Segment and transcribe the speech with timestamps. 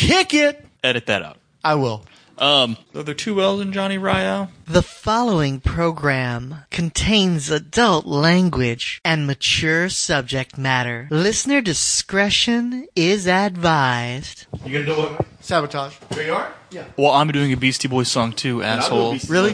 [0.00, 0.64] Kick it.
[0.82, 1.36] Edit that out.
[1.62, 2.06] I will.
[2.38, 4.48] Um, are there two L's in Johnny Ryall?
[4.66, 11.06] The following program contains adult language and mature subject matter.
[11.10, 14.46] Listener discretion is advised.
[14.64, 15.26] You gonna do what?
[15.40, 15.96] Sabotage.
[16.14, 16.50] Here you are?
[16.96, 19.16] Well, I'm doing a Beastie Boys song too, asshole.
[19.28, 19.52] Really?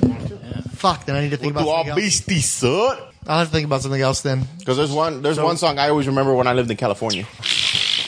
[0.77, 1.07] Fuck.
[1.07, 2.21] Then I need to think We'll do about all something else.
[2.21, 2.99] beastie, son.
[3.27, 4.47] I'll have to think about something else then.
[4.61, 7.27] Because there's one, there's one song I always remember when I lived in California.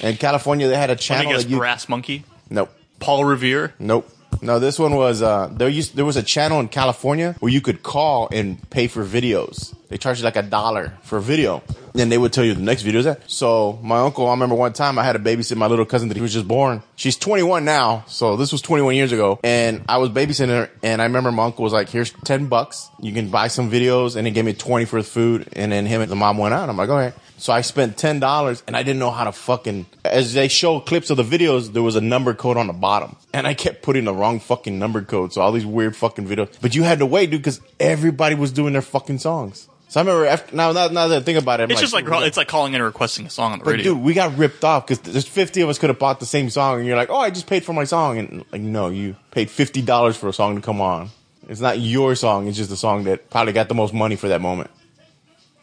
[0.01, 1.57] In California, they had a Let me channel guess, that you.
[1.57, 2.71] Brass Monkey, Nope,
[3.01, 3.75] Paul Revere.
[3.79, 4.09] nope.
[4.41, 5.69] No, this one was uh, there.
[5.69, 9.75] Used there was a channel in California where you could call and pay for videos.
[9.89, 11.63] They charge you like a dollar for a video.
[11.95, 13.23] Then they would tell you the next video is that.
[13.27, 16.17] So my uncle, I remember one time I had to babysit my little cousin that
[16.17, 16.83] he was just born.
[16.95, 20.71] She's 21 now, so this was 21 years ago, and I was babysitting her.
[20.83, 22.91] And I remember my uncle was like, "Here's 10 bucks.
[23.01, 25.49] You can buy some videos," and he gave me 20 for the food.
[25.55, 26.69] And then him and the mom went out.
[26.69, 29.33] I'm like, "All right." So I spent ten dollars, and I didn't know how to
[29.33, 29.87] fucking.
[30.05, 33.15] As they show clips of the videos, there was a number code on the bottom,
[33.33, 35.33] and I kept putting the wrong fucking number code.
[35.33, 36.49] So all these weird fucking videos.
[36.61, 39.69] But you had to wait, dude, because everybody was doing their fucking songs.
[39.91, 41.95] So I remember after now, now, now that I think about it, I'm It's just
[41.95, 43.95] like it's like calling in and requesting a song on the but radio.
[43.95, 46.51] dude, we got ripped off because there's 50 of us could have bought the same
[46.51, 49.17] song, and you're like, oh, I just paid for my song, and like, no, you
[49.31, 51.09] paid fifty dollars for a song to come on.
[51.49, 54.29] It's not your song; it's just the song that probably got the most money for
[54.29, 54.71] that moment.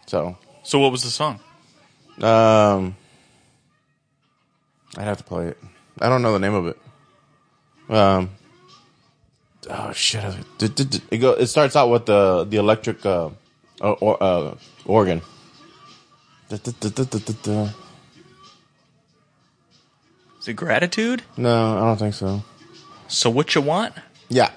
[0.07, 1.39] So, so what was the song?
[2.23, 2.95] um,
[4.97, 5.57] I'd have to play it.
[6.01, 6.77] I don't know the name of it.
[7.89, 8.31] Um,
[9.69, 10.23] oh shit!
[10.59, 11.33] It go.
[11.33, 13.29] It starts out with the the electric uh,
[13.81, 15.21] or, or, uh organ.
[16.49, 17.69] D- d- d- d- d- d- d-
[20.39, 21.23] Is it gratitude?
[21.37, 22.43] No, I don't think so.
[23.07, 23.93] So what you want?
[24.29, 24.51] Yeah.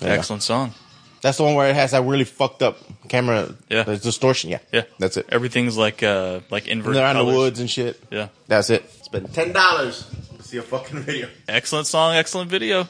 [0.00, 0.72] Excellent song.
[1.20, 3.54] That's the one where it has that really fucked up camera.
[3.68, 3.82] Yeah.
[3.82, 4.50] The distortion.
[4.50, 4.58] Yeah.
[4.72, 5.26] Yeah, That's it.
[5.30, 6.96] Everything's like uh like And inverted.
[6.96, 7.36] they're out in the colors.
[7.36, 8.00] woods and shit.
[8.10, 8.88] Yeah, That's it.
[9.04, 11.28] Spend ten dollars to see a fucking video.
[11.48, 12.88] excellent song, excellent video.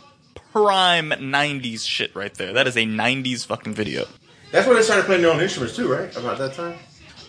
[0.52, 2.52] Prime '90s shit right there.
[2.54, 4.06] That is a '90s fucking video.
[4.50, 6.14] That's when they started playing their own instruments too, right?
[6.16, 6.74] About that time.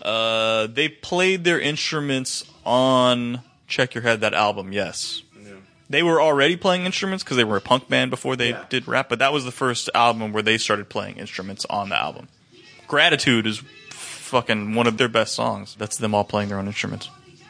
[0.01, 4.71] Uh, they played their instruments on Check Your Head that album.
[4.71, 5.21] Yes,
[5.89, 8.63] they were already playing instruments because they were a punk band before they Yeah.
[8.69, 9.09] did rap.
[9.09, 12.29] But that was the first album where they started playing instruments on the album.
[12.87, 15.75] Gratitude is fucking one of their best songs.
[15.77, 17.09] That's them all playing their own instruments.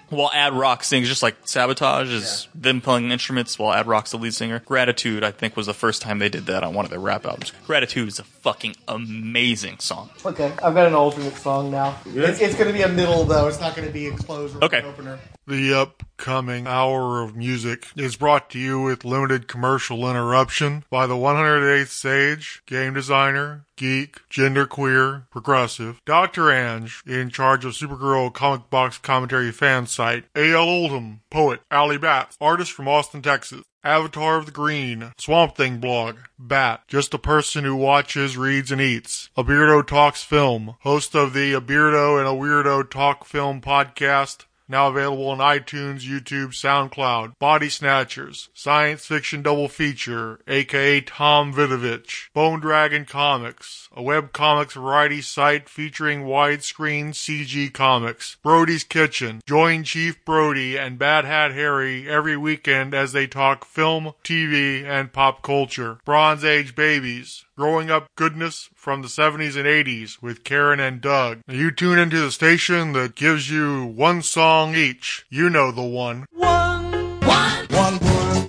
[0.10, 4.18] While Ad Rock sings, just like Sabotage is them playing instruments while Ad Rock's the
[4.18, 4.60] lead singer.
[4.66, 7.26] Gratitude, I think, was the first time they did that on one of their rap
[7.26, 7.52] albums.
[7.68, 10.10] Gratitude is a fucking amazing song.
[10.26, 11.98] Okay, I've got an alternate song now.
[12.06, 13.48] It's, it's going to be a middle though.
[13.48, 14.80] It's not going to be a closer or Okay.
[14.80, 15.20] an opener.
[15.50, 21.16] The upcoming hour of music is brought to you with limited commercial interruption by the
[21.16, 26.52] 108th Sage, game designer, geek, genderqueer, progressive, Dr.
[26.52, 30.70] Ange, in charge of Supergirl comic box commentary fan site, A.L.
[30.70, 33.64] Oldham, poet, Allie Batts, artist from Austin, Texas.
[33.84, 38.82] Avatar of the Green, Swamp Thing blog, Bat, just a person who watches, reads, and
[38.82, 39.30] eats.
[39.38, 44.44] A Beardo Talks Film, host of the A Beardo and a Weirdo Talk Film podcast,
[44.70, 47.34] now available on iTunes, YouTube, SoundCloud.
[47.40, 52.30] Body Snatchers, science fiction double feature, aka Tom Vidovich.
[52.34, 58.38] Bone Dragon Comics, a web comics variety site featuring widescreen CG comics.
[58.44, 59.42] Brody's Kitchen.
[59.46, 65.12] Join Chief Brody and Bad Hat Harry every weekend as they talk film, TV, and
[65.12, 65.98] pop culture.
[66.06, 67.46] Bronze Age Babies.
[67.60, 71.42] Growing up goodness from the 70s and 80s with Karen and Doug.
[71.46, 75.26] You tune into the station that gives you one song each.
[75.30, 76.26] You know the one.
[76.32, 78.48] One, one, one,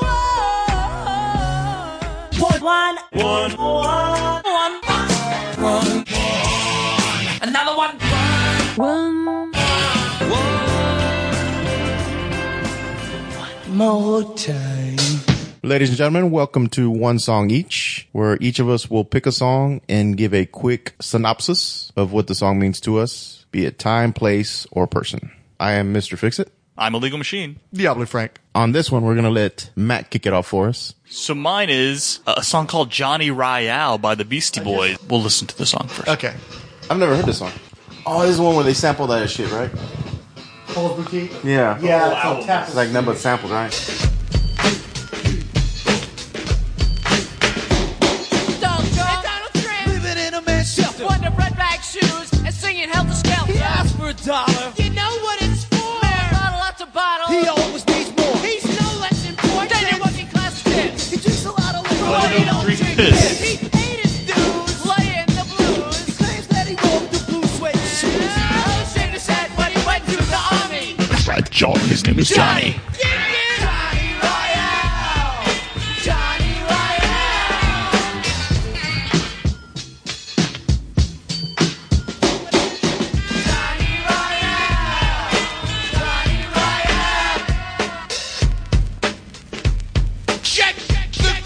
[5.58, 6.04] one,
[7.42, 7.98] another one,
[8.76, 9.50] one,
[13.76, 15.19] more time.
[15.62, 19.32] Ladies and gentlemen, welcome to One Song Each, where each of us will pick a
[19.32, 23.78] song and give a quick synopsis of what the song means to us, be it
[23.78, 25.30] time, place, or person.
[25.60, 26.16] I am Mr.
[26.16, 26.50] Fixit.
[26.78, 27.60] I'm a legal machine.
[27.74, 28.40] Diablo Frank.
[28.54, 30.94] On this one, we're going to let Matt kick it off for us.
[31.10, 34.98] So mine is a song called Johnny Ryall by the Beastie oh, Boys.
[35.10, 36.08] We'll listen to the song first.
[36.08, 36.34] Okay.
[36.88, 37.52] I've never heard this song.
[38.06, 39.70] Oh, this is the one where they sample that shit, right?
[40.68, 41.32] Paul's Boutique.
[41.44, 41.78] Yeah.
[41.80, 42.66] Yeah, it's on tap.
[42.66, 44.16] It's like number samples, right?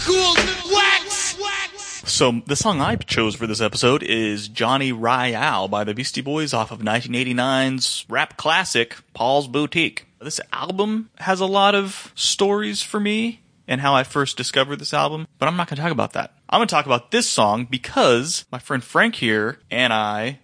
[0.05, 0.35] Cool
[0.73, 2.11] wax!
[2.11, 6.53] So the song I chose for this episode is Johnny Ryall by the Beastie Boys
[6.53, 10.04] off of 1989's rap classic Paul's Boutique.
[10.19, 14.93] This album has a lot of stories for me and how I first discovered this
[14.93, 16.33] album, but I'm not going to talk about that.
[16.49, 20.39] I'm going to talk about this song because my friend Frank here and I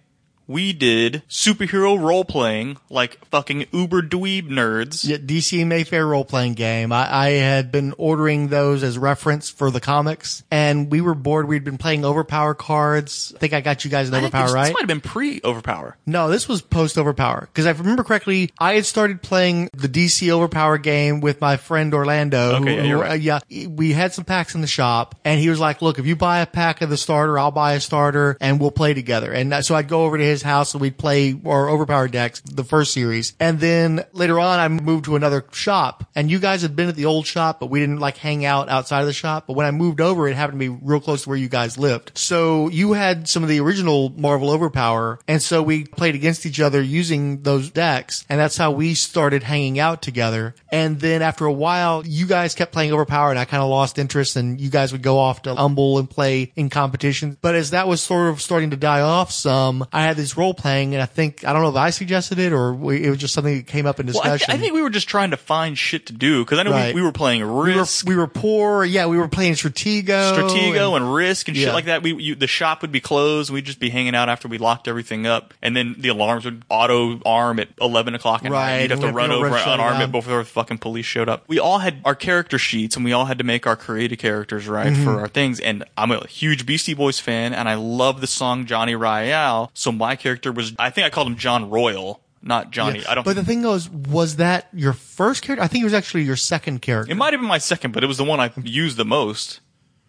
[0.52, 5.06] we did superhero role playing like fucking uber dweeb nerds.
[5.06, 6.92] Yeah, DC Mayfair role playing game.
[6.92, 11.48] I, I had been ordering those as reference for the comics, and we were bored.
[11.48, 13.32] We'd been playing Overpower cards.
[13.34, 14.64] I think I got you guys an Overpower, this, right?
[14.66, 15.96] This might have been pre Overpower.
[16.06, 17.40] No, this was post Overpower.
[17.52, 21.56] Because if I remember correctly, I had started playing the DC Overpower game with my
[21.56, 22.56] friend Orlando.
[22.56, 23.10] Okay, yeah, you're who- right.
[23.12, 26.06] uh, yeah, we had some packs in the shop, and he was like, "Look, if
[26.06, 29.32] you buy a pack of the starter, I'll buy a starter, and we'll play together."
[29.32, 32.40] And that- so I'd go over to his house, and we'd play our Overpower decks,
[32.40, 36.62] the first series, and then later on, I moved to another shop, and you guys
[36.62, 39.12] had been at the old shop, but we didn't like hang out outside of the
[39.12, 39.46] shop.
[39.46, 41.78] But when I moved over, it happened to be real close to where you guys
[41.78, 42.12] lived.
[42.14, 46.60] So you had some of the original Marvel Overpower, and so we played against each
[46.60, 50.54] other using those decks, and that's how we started hanging out together.
[50.70, 53.98] And then after a while, you guys kept playing Overpower, and I kind of lost
[53.98, 57.36] interest, and you guys would go off to Humble and play in competition.
[57.40, 60.54] But as that was sort of starting to die off some, I had this role
[60.54, 63.18] playing, and I think I don't know if I suggested it or we, it was
[63.18, 64.46] just something that came up in Well, I, discussion.
[64.46, 66.70] th- I think we were just trying to find shit to do because I know
[66.72, 66.94] Right.
[66.94, 68.84] we, we were playing we were Risk, we were poor.
[68.84, 70.04] Yeah, we were playing Stratego.
[70.34, 72.02] Stratego, and- and, Risk and shit like that.
[72.02, 73.50] We you, the shop would be closed.
[73.50, 76.62] We'd just be hanging out after we locked everything up, and then the alarms would
[76.68, 78.82] auto arm at eleven o'clock at night.
[78.82, 80.02] You'd have to run over and unarm down.
[80.02, 81.44] it before the fucking police showed up.
[81.48, 84.68] We all had our character sheets, and we all had to make our creative characters
[84.68, 85.04] right Mm-hmm.
[85.04, 85.60] for our things.
[85.60, 89.70] And I'm a huge Beastie Boys fan, and I love the song Johnny Ryall.
[89.74, 93.00] So my character was, I think I called him John Royal, not Johnny.
[93.00, 93.10] Yeah.
[93.10, 93.24] I don't.
[93.24, 95.62] But the thing was, was that your first character?
[95.62, 97.12] I think it was actually your second character.
[97.12, 99.60] it might have been my second, but it was the one I used the most.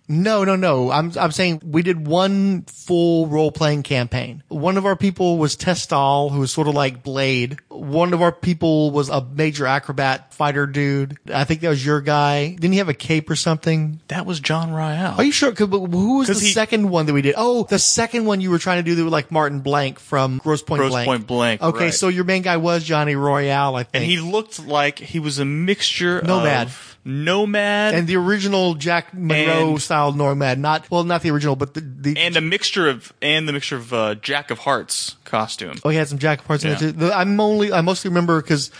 [0.10, 0.92] No, no, no.
[0.92, 4.44] I'm I'm saying we did one full role playing campaign.
[4.50, 7.58] One of our people was Testal, who was sort of like Blade.
[7.70, 11.18] One of our people was a major acrobat fighter dude.
[11.34, 12.50] I think that was your guy.
[12.50, 14.02] Didn't he have a cape or something?
[14.10, 15.16] That was John Royale.
[15.18, 15.54] Are you sure?
[15.54, 17.36] 'Cause- Who was the he- second one that we did?
[17.38, 20.40] Oh, the second one you were trying to do that with like Martin Blank from
[20.44, 21.06] Grosse Pointe Grosse Blank.
[21.08, 21.94] Point Blank, Okay, right.
[21.94, 23.96] so your main guy was Johnny Royale, I think.
[23.96, 26.68] and he looked like he was a mixture Nomad.
[26.68, 31.56] of nomad and the original Jack Monroe And- style Nomad, not well, not the original,
[31.56, 35.16] but the, the and a mixture of and the mixture of uh, Jack of Hearts
[35.26, 35.76] costume.
[35.84, 36.76] Oh, he had some Jack parts in Yeah.
[36.76, 36.92] it too.
[36.94, 38.72] The- I'm only, I mostly remember because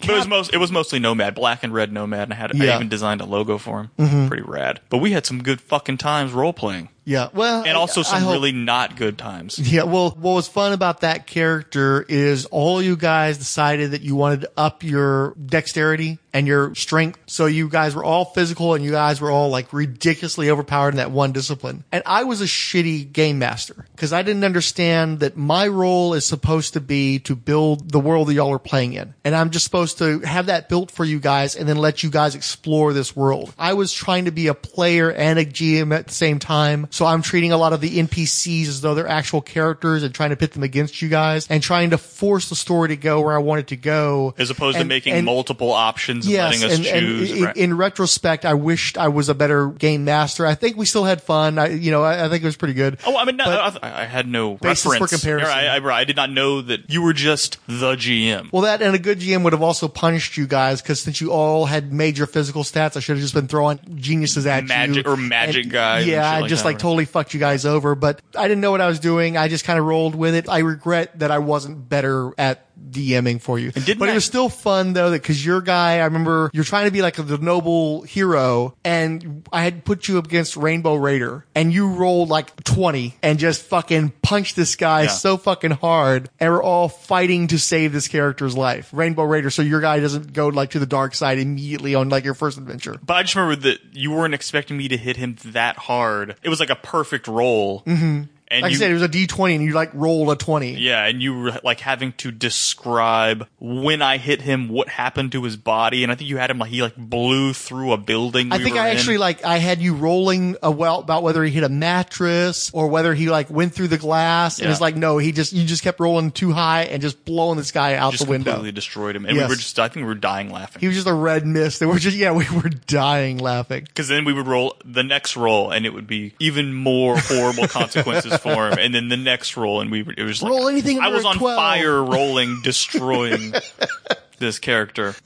[0.00, 2.50] But it was most it was mostly nomad, black and red nomad, and I had
[2.54, 2.60] Yeah.
[2.62, 2.70] Mm-hmm.
[2.72, 4.28] I even designed a logo for him.
[4.28, 4.80] Pretty rad.
[4.90, 8.32] But we had some good fucking times role playing, yeah, well, and also some hope-
[8.32, 9.58] really not good times.
[9.72, 14.14] Yeah, well, what was fun about that character is all you guys decided that you
[14.16, 17.18] wanted to up your dexterity and your strength.
[17.26, 20.96] So you guys were all physical and you guys were all like ridiculously overpowered in
[20.96, 21.84] that one discipline.
[21.92, 26.24] And I was a shitty game master because I didn't understand that my role is
[26.26, 29.14] supposed to be to build the world that y'all are playing in.
[29.24, 32.10] And I'm just supposed to have that built for you guys and then let you
[32.10, 33.54] guys explore this world.
[33.58, 36.88] I was trying to be a player and a GM at the same time.
[36.92, 40.28] So I'm treating a lot of the NPCs as though they're actual characters and trying
[40.30, 43.34] to pit them against you guys and trying to force the story to go where
[43.34, 44.34] I want it to go.
[44.36, 47.30] As opposed And- to making and- multiple options and letting us and, choose.
[47.32, 50.46] in, in retrospect, I wished I was a better game master.
[50.46, 51.58] I think we still had fun.
[51.58, 52.98] I, you know, I, I think it was pretty good.
[53.06, 55.12] Oh, I mean, no, I, I had no Basis for reference.
[55.12, 55.50] comparison.
[55.50, 58.52] I, I, I did not know that you were just the GM.
[58.52, 61.32] Well, that and a good GM would have also punished you guys because since you
[61.32, 65.10] all had major physical stats, I should have just been throwing geniuses at Magic- you
[65.12, 66.81] or magic And- guys Yeah, like just that, like.
[66.82, 67.94] Totally fucked you guys over.
[67.94, 69.36] But I didn't know what I was doing.
[69.36, 70.48] I just kind of rolled with it.
[70.48, 73.72] I regret that I wasn't better at DMing for you.
[73.72, 76.90] but I- it was still fun though, because your guy, I remember you're trying to
[76.90, 81.72] be like the noble hero, and I had put you up against Rainbow Raider, and
[81.72, 85.08] you rolled like 20 and just fucking punched this guy Yeah.
[85.08, 88.88] so fucking hard, and we're all fighting to save this character's life.
[88.92, 92.24] Rainbow Raider, so your guy doesn't go like to the dark side immediately on like
[92.24, 92.96] your first adventure.
[93.04, 96.36] But I just remember that you weren't expecting me to hit him that hard.
[96.42, 97.82] It was like a perfect roll.
[97.86, 98.22] Mm-hmm.
[98.52, 100.36] And like you, I said, it was a D twenty, and you like roll a
[100.36, 100.72] twenty.
[100.74, 105.42] yeah, and you were like having to describe when I hit him, what happened to
[105.44, 108.52] his body, and I think you had him like he like blew through a building.
[108.52, 108.96] I we think I in.
[108.96, 112.88] actually like I had you rolling a well about whether he hit a mattress or
[112.88, 114.58] whether he like went through the glass.
[114.60, 117.56] And it's like no, he just you just kept rolling too high and just blowing
[117.56, 118.52] this guy out just the window.
[118.52, 119.48] completely destroyed him, and Yes.
[119.48, 120.80] we were just I think we were dying laughing.
[120.80, 121.80] He was just a red mist.
[121.82, 123.84] And we're just yeah, we were dying laughing.
[123.84, 127.66] Because then we would roll the next roll, and it would be even more horrible
[127.68, 128.78] consequences for him.
[128.78, 131.24] And then the next roll, and we were, it was like Roll anything I was
[131.24, 131.56] on 12.
[131.56, 133.54] fire, rolling, destroying
[134.38, 135.14] this character.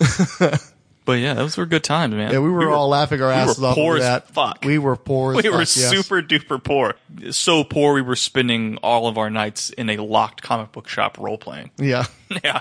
[1.06, 2.32] But yeah, those were good times, man.
[2.32, 4.64] Yeah, we were, all laughing our we asses were off poor over as fuck.
[4.64, 5.52] We were poor as We fuck.
[5.52, 5.70] were yes.
[5.70, 6.94] super duper poor.
[7.30, 11.16] So poor we were spending all of our nights in a locked comic book shop
[11.18, 11.70] role playing.
[11.78, 12.06] Yeah.
[12.42, 12.58] Yeah.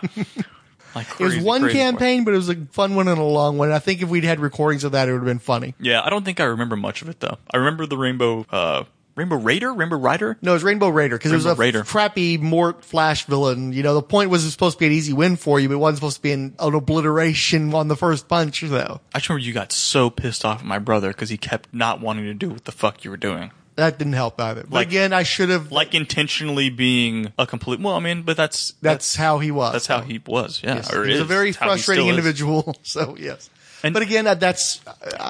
[0.94, 3.58] Like It was one crazy campaign, but it was a fun one and a long
[3.58, 3.72] one.
[3.72, 5.74] I think if we'd had recordings of that, it would have been funny.
[5.80, 7.40] Yeah, I don't think I remember much of it though.
[7.52, 8.84] I remember the Rainbow uh
[9.16, 10.38] Rainbow Raider, Rainbow Rider.
[10.42, 11.84] No, it was Rainbow Raider because it was a Rainbow Raider.
[11.84, 13.72] crappy Mort Flash villain.
[13.74, 15.70] You know, the point was it was supposed to be an easy win for you,
[15.70, 19.00] but it wasn't supposed to be an, an obliteration on the first punch, though.
[19.14, 22.02] I just remember you got so pissed off at my brother because he kept not
[22.02, 23.52] wanting to do what the fuck you were doing.
[23.76, 24.62] That didn't help either.
[24.64, 25.70] But Like- again, I should have.
[25.72, 27.82] Like intentionally being a complete.
[27.82, 29.74] Well, I mean, but that's that's, how he was.
[29.74, 30.62] that's how he was.
[30.64, 30.94] Yeah, Yes.
[30.94, 31.28] or he was a is.
[31.28, 32.18] very It's how he frustrating still is.
[32.18, 32.76] individual.
[32.84, 33.50] So yes.
[33.86, 34.82] And- but again, that- that's.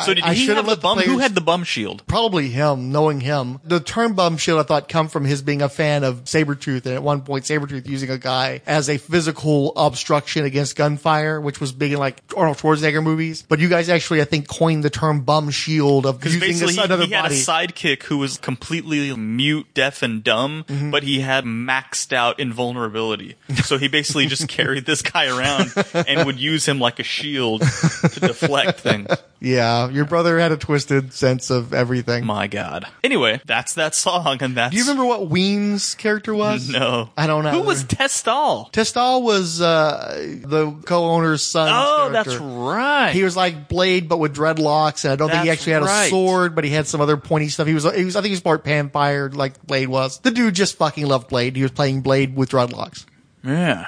[0.05, 0.99] So did I, I he should have the bum?
[0.99, 2.05] Who had the bum shield?
[2.07, 3.59] Probably him, knowing him.
[3.63, 6.95] The term bum shield, I thought, come from his being a fan of Sabretooth, and
[6.95, 11.71] at one point, Sabretooth using a guy as a physical obstruction against gunfire, which was
[11.71, 13.43] big in like Arnold Schwarzenegger movies.
[13.47, 16.99] But you guys actually, I think, coined the term bum shield of using basically this
[17.01, 20.89] he, he had a sidekick who was completely mute, deaf, and dumb, Mm-hmm.
[20.91, 23.35] but he had maxed out invulnerability.
[23.63, 25.73] So he basically just carried this guy around
[26.07, 29.07] and would use him like a shield to deflect things.
[29.39, 32.25] yeah, your brother had a twisted sense of everything.
[32.25, 32.85] My God.
[33.03, 34.71] Anyway, that's that song, and that's.
[34.71, 36.69] Do you remember what Ween's character was?
[36.75, 37.51] No, I don't know.
[37.51, 38.69] Who was Testal?
[38.71, 41.69] Testal was uh, the co-owner's son.
[41.71, 43.11] Oh, that's right.
[43.11, 45.85] He was like Blade, but with dreadlocks, and I don't think he actually had a
[45.85, 46.09] right.
[46.09, 47.67] sword, but he had some other pointy stuff.
[47.67, 50.19] He was, he was, I think he was part vampire, like Blade was.
[50.19, 51.55] The dude just fucking loved Blade.
[51.55, 53.05] He was playing Blade with dreadlocks.
[53.43, 53.87] yeah.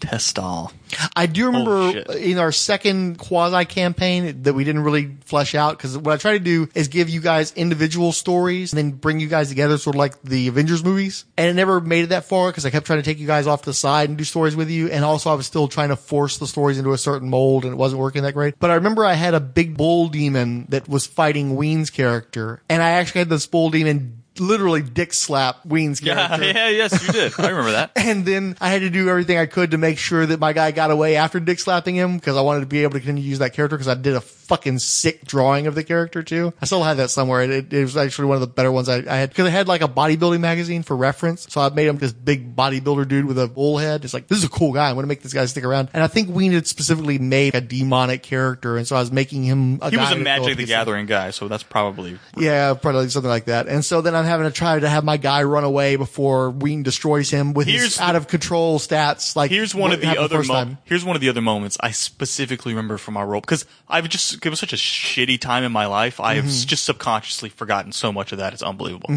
[0.00, 0.72] Testal.
[1.14, 2.10] I do remember shit.
[2.10, 6.32] in our second quasi campaign that we didn't really flesh out because what I try
[6.32, 9.96] to do is give you guys individual stories and then bring you guys together, sort
[9.96, 11.26] of like the Avengers movies.
[11.36, 13.46] And it never made it that far because I kept trying to take you guys
[13.46, 14.88] off to the side and do stories with you.
[14.88, 17.72] And also I was still trying to force the stories into a certain mold and
[17.72, 18.58] it wasn't working that great.
[18.58, 22.82] But I remember I had a big bull demon that was fighting Ween's character and
[22.82, 26.44] I actually had this bull demon literally dick slap Ween's character.
[26.44, 27.32] yeah, yes, you did.
[27.38, 27.92] I remember that.
[28.10, 30.72] And then I had to do everything I could to make sure that my guy
[30.72, 33.28] got away after dick slapping him because I wanted to be able to continue to
[33.28, 36.52] use that character because I did a fucking sick drawing of the character too.
[36.60, 37.42] I still have that somewhere.
[37.42, 39.68] It, it was actually one of the better ones I, I had because I had
[39.68, 41.46] like a bodybuilding magazine for reference.
[41.48, 44.04] So I made him this big bodybuilder dude with a bull head.
[44.04, 44.88] It's like, this is a cool guy.
[44.88, 45.90] I'm going to make this guy stick around.
[45.92, 48.76] And I think Ween had specifically made a demonic character.
[48.76, 50.64] And so I was making him a He was a Magic the.
[50.64, 53.68] Gathering guy, so that's probably Yeah, probably something like that.
[53.68, 56.82] And so then I'm having to try to have my guy run away before Ween
[56.82, 59.36] destroys him with Here's his out of control stats.
[59.36, 62.72] Like Here's one of the other mo- here's one of the other moments I specifically
[62.72, 65.86] remember from our role because I've just it was such a shitty time in my
[65.86, 66.18] life.
[66.20, 66.66] I have Mm-hmm.
[66.68, 68.52] just subconsciously forgotten so much of that.
[68.54, 69.10] It's unbelievable.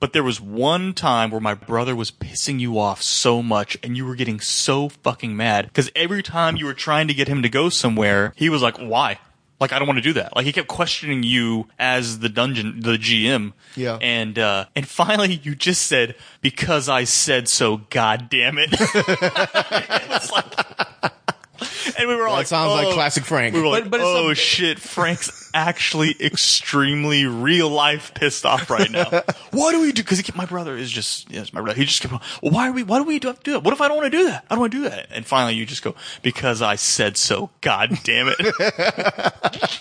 [0.00, 3.96] But there was one time where my brother was pissing you off so much, and
[3.96, 7.42] you were getting so fucking mad because every time you were trying to get him
[7.42, 9.18] to go somewhere, he was like, "Why?"
[9.60, 10.34] Like I don't want to do that.
[10.34, 13.52] Like he kept questioning you as the dungeon, the GM.
[13.76, 13.98] Yeah.
[14.00, 17.78] And uh, and finally you just said because I said so.
[17.90, 18.70] God damn it.
[18.80, 21.12] It was like-
[21.98, 23.54] and we were all That like, sounds like "Oh." classic Frank.
[23.54, 28.70] We were like, But- but it's oh shit, Frank's actually extremely real life pissed off
[28.70, 29.22] right now.
[29.50, 30.02] What do we do?
[30.02, 31.76] Because my brother is just, yes, my brother.
[31.76, 32.84] He just kept, well, why are we?
[32.84, 33.64] Why do we have to do that?
[33.64, 34.44] What if I don't want to do that?
[34.48, 35.08] I don't want to do that.
[35.10, 37.50] And finally, you just go because I said so.
[37.60, 39.80] God damn it.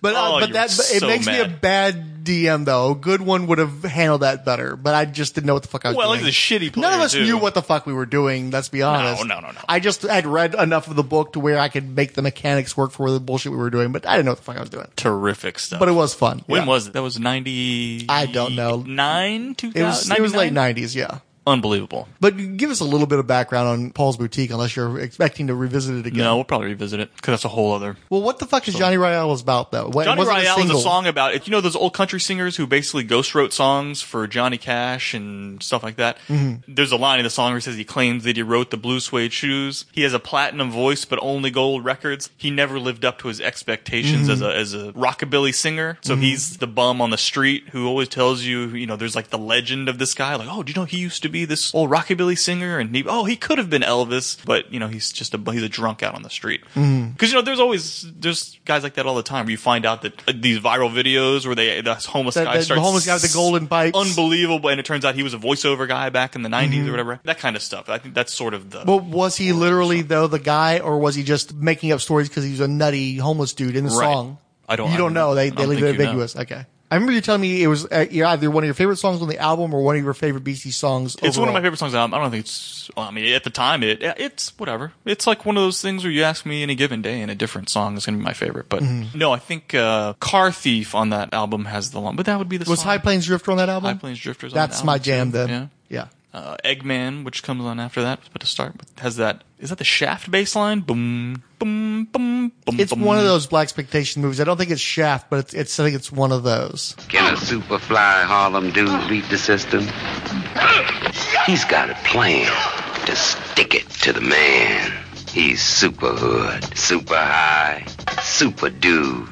[0.00, 2.92] But uh, Oh, but that but it so makes me a bad DM though.
[2.92, 4.76] A good one would have handled that better.
[4.76, 6.24] But I just didn't know what the fuck I was well, doing.
[6.24, 6.82] he's a shitty player.
[6.82, 7.22] None of us too.
[7.24, 8.50] knew what the fuck we were doing.
[8.50, 9.24] Let's be honest.
[9.26, 9.52] no, no, no.
[9.52, 9.60] no.
[9.68, 12.76] I just had read enough of the book to where I could make the mechanics
[12.76, 13.90] work for the bullshit we were doing.
[13.92, 14.86] But I didn't know what the fuck I was doing.
[14.96, 15.78] terrific stuff.
[15.80, 16.42] But it was fun.
[16.46, 16.66] When Yeah.
[16.68, 16.92] was it?
[16.92, 18.06] That was ninety.
[18.08, 18.82] I don't know.
[18.86, 20.94] Nine two It was it was late nineties.
[20.94, 21.18] Yeah.
[21.50, 22.08] Unbelievable.
[22.20, 25.54] But give us a little bit of background on Paul's Boutique, unless you're expecting to
[25.54, 26.24] revisit it again.
[26.24, 27.96] No, we'll probably revisit it because that's a whole other.
[28.08, 29.88] Well, what the fuck is Johnny Ryall about though?
[29.88, 31.46] What, Johnny Ryall is a song about it.
[31.46, 35.62] You know those old country singers who basically ghost wrote songs for Johnny Cash and
[35.62, 36.18] stuff like that.
[36.28, 36.72] Mm-hmm.
[36.74, 38.76] There's a line in the song where he says he claims that he wrote the
[38.76, 39.86] blue suede shoes.
[39.92, 42.30] He has a platinum voice, but only gold records.
[42.36, 44.30] He never lived up to his expectations Mm-hmm.
[44.30, 45.98] as a as a rockabilly singer.
[46.02, 49.28] So he's the bum on the street who always tells you, you know, there's like
[49.30, 50.34] the legend of this guy.
[50.36, 52.78] Like, oh, do you know he used to be this old rockabilly singer?
[52.78, 55.62] And he, oh, he could have been Elvis, but you know, he's just a he's
[55.62, 56.60] a drunk out on the street.
[56.62, 57.24] Because Mm-hmm.
[57.24, 59.44] you know, there's always there's guys like that all the time.
[59.46, 62.52] Where you find out that uh, these viral videos where they the homeless That- guy
[62.54, 63.96] that- the starts homeless guy with the golden pipes.
[63.96, 66.90] unbelievable, and it turns out he was a voiceover guy back in the '90s or
[66.90, 67.20] whatever.
[67.24, 67.88] That kind of stuff.
[67.88, 68.84] I think that's sort of the.
[68.84, 72.44] But was he literally though the guy, or was he just making up stories because
[72.44, 74.12] he was a nutty homeless dude in the Right.
[74.12, 74.38] song?
[74.68, 75.28] I don't- You I don't don't know.
[75.30, 75.34] know.
[75.34, 76.04] They they leave it you know.
[76.04, 76.36] ambiguous.
[76.36, 76.64] Okay.
[76.90, 79.28] I remember you telling me it was uh, either one of your favorite songs on
[79.28, 81.16] the album or one of your favorite BC songs.
[81.22, 81.94] it's one of my favorite songs.
[81.94, 82.90] I don't think it's.
[82.96, 84.92] Well, I mean, at the time, it it's whatever.
[85.04, 87.34] It's like one of those things where you ask me any given day, and a
[87.36, 88.68] different song is going to be my favorite.
[88.68, 89.16] But Mm-hmm.
[89.18, 92.16] no, I think uh, "Car Thief" on that album has the long.
[92.16, 92.88] But that would be the Was song.
[92.88, 93.92] High Plains Drifter on that album?
[93.94, 94.52] High Plains Drifters.
[94.52, 95.38] on That's that my jam too.
[95.38, 95.48] then.
[95.48, 95.66] Yeah.
[95.88, 96.06] Yeah.
[96.40, 98.18] uh, Eggman, which comes on after that.
[98.32, 100.80] But to start, has that is that the Shaft bass line?
[100.80, 102.80] Boom, boom, boom, boom.
[102.80, 103.02] It's boom.
[103.02, 104.40] one of those blaxploitation movies.
[104.40, 106.96] I don't think it's Shaft, but it's, it's I think it's one of those.
[107.08, 109.82] Can a superfly Harlem dude beat the system?
[111.44, 112.50] He's got a plan
[113.04, 114.92] to stick it to the man.
[115.28, 117.84] He's super hood, super high,
[118.22, 119.28] super dude,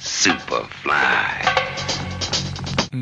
[0.00, 1.48] super fly.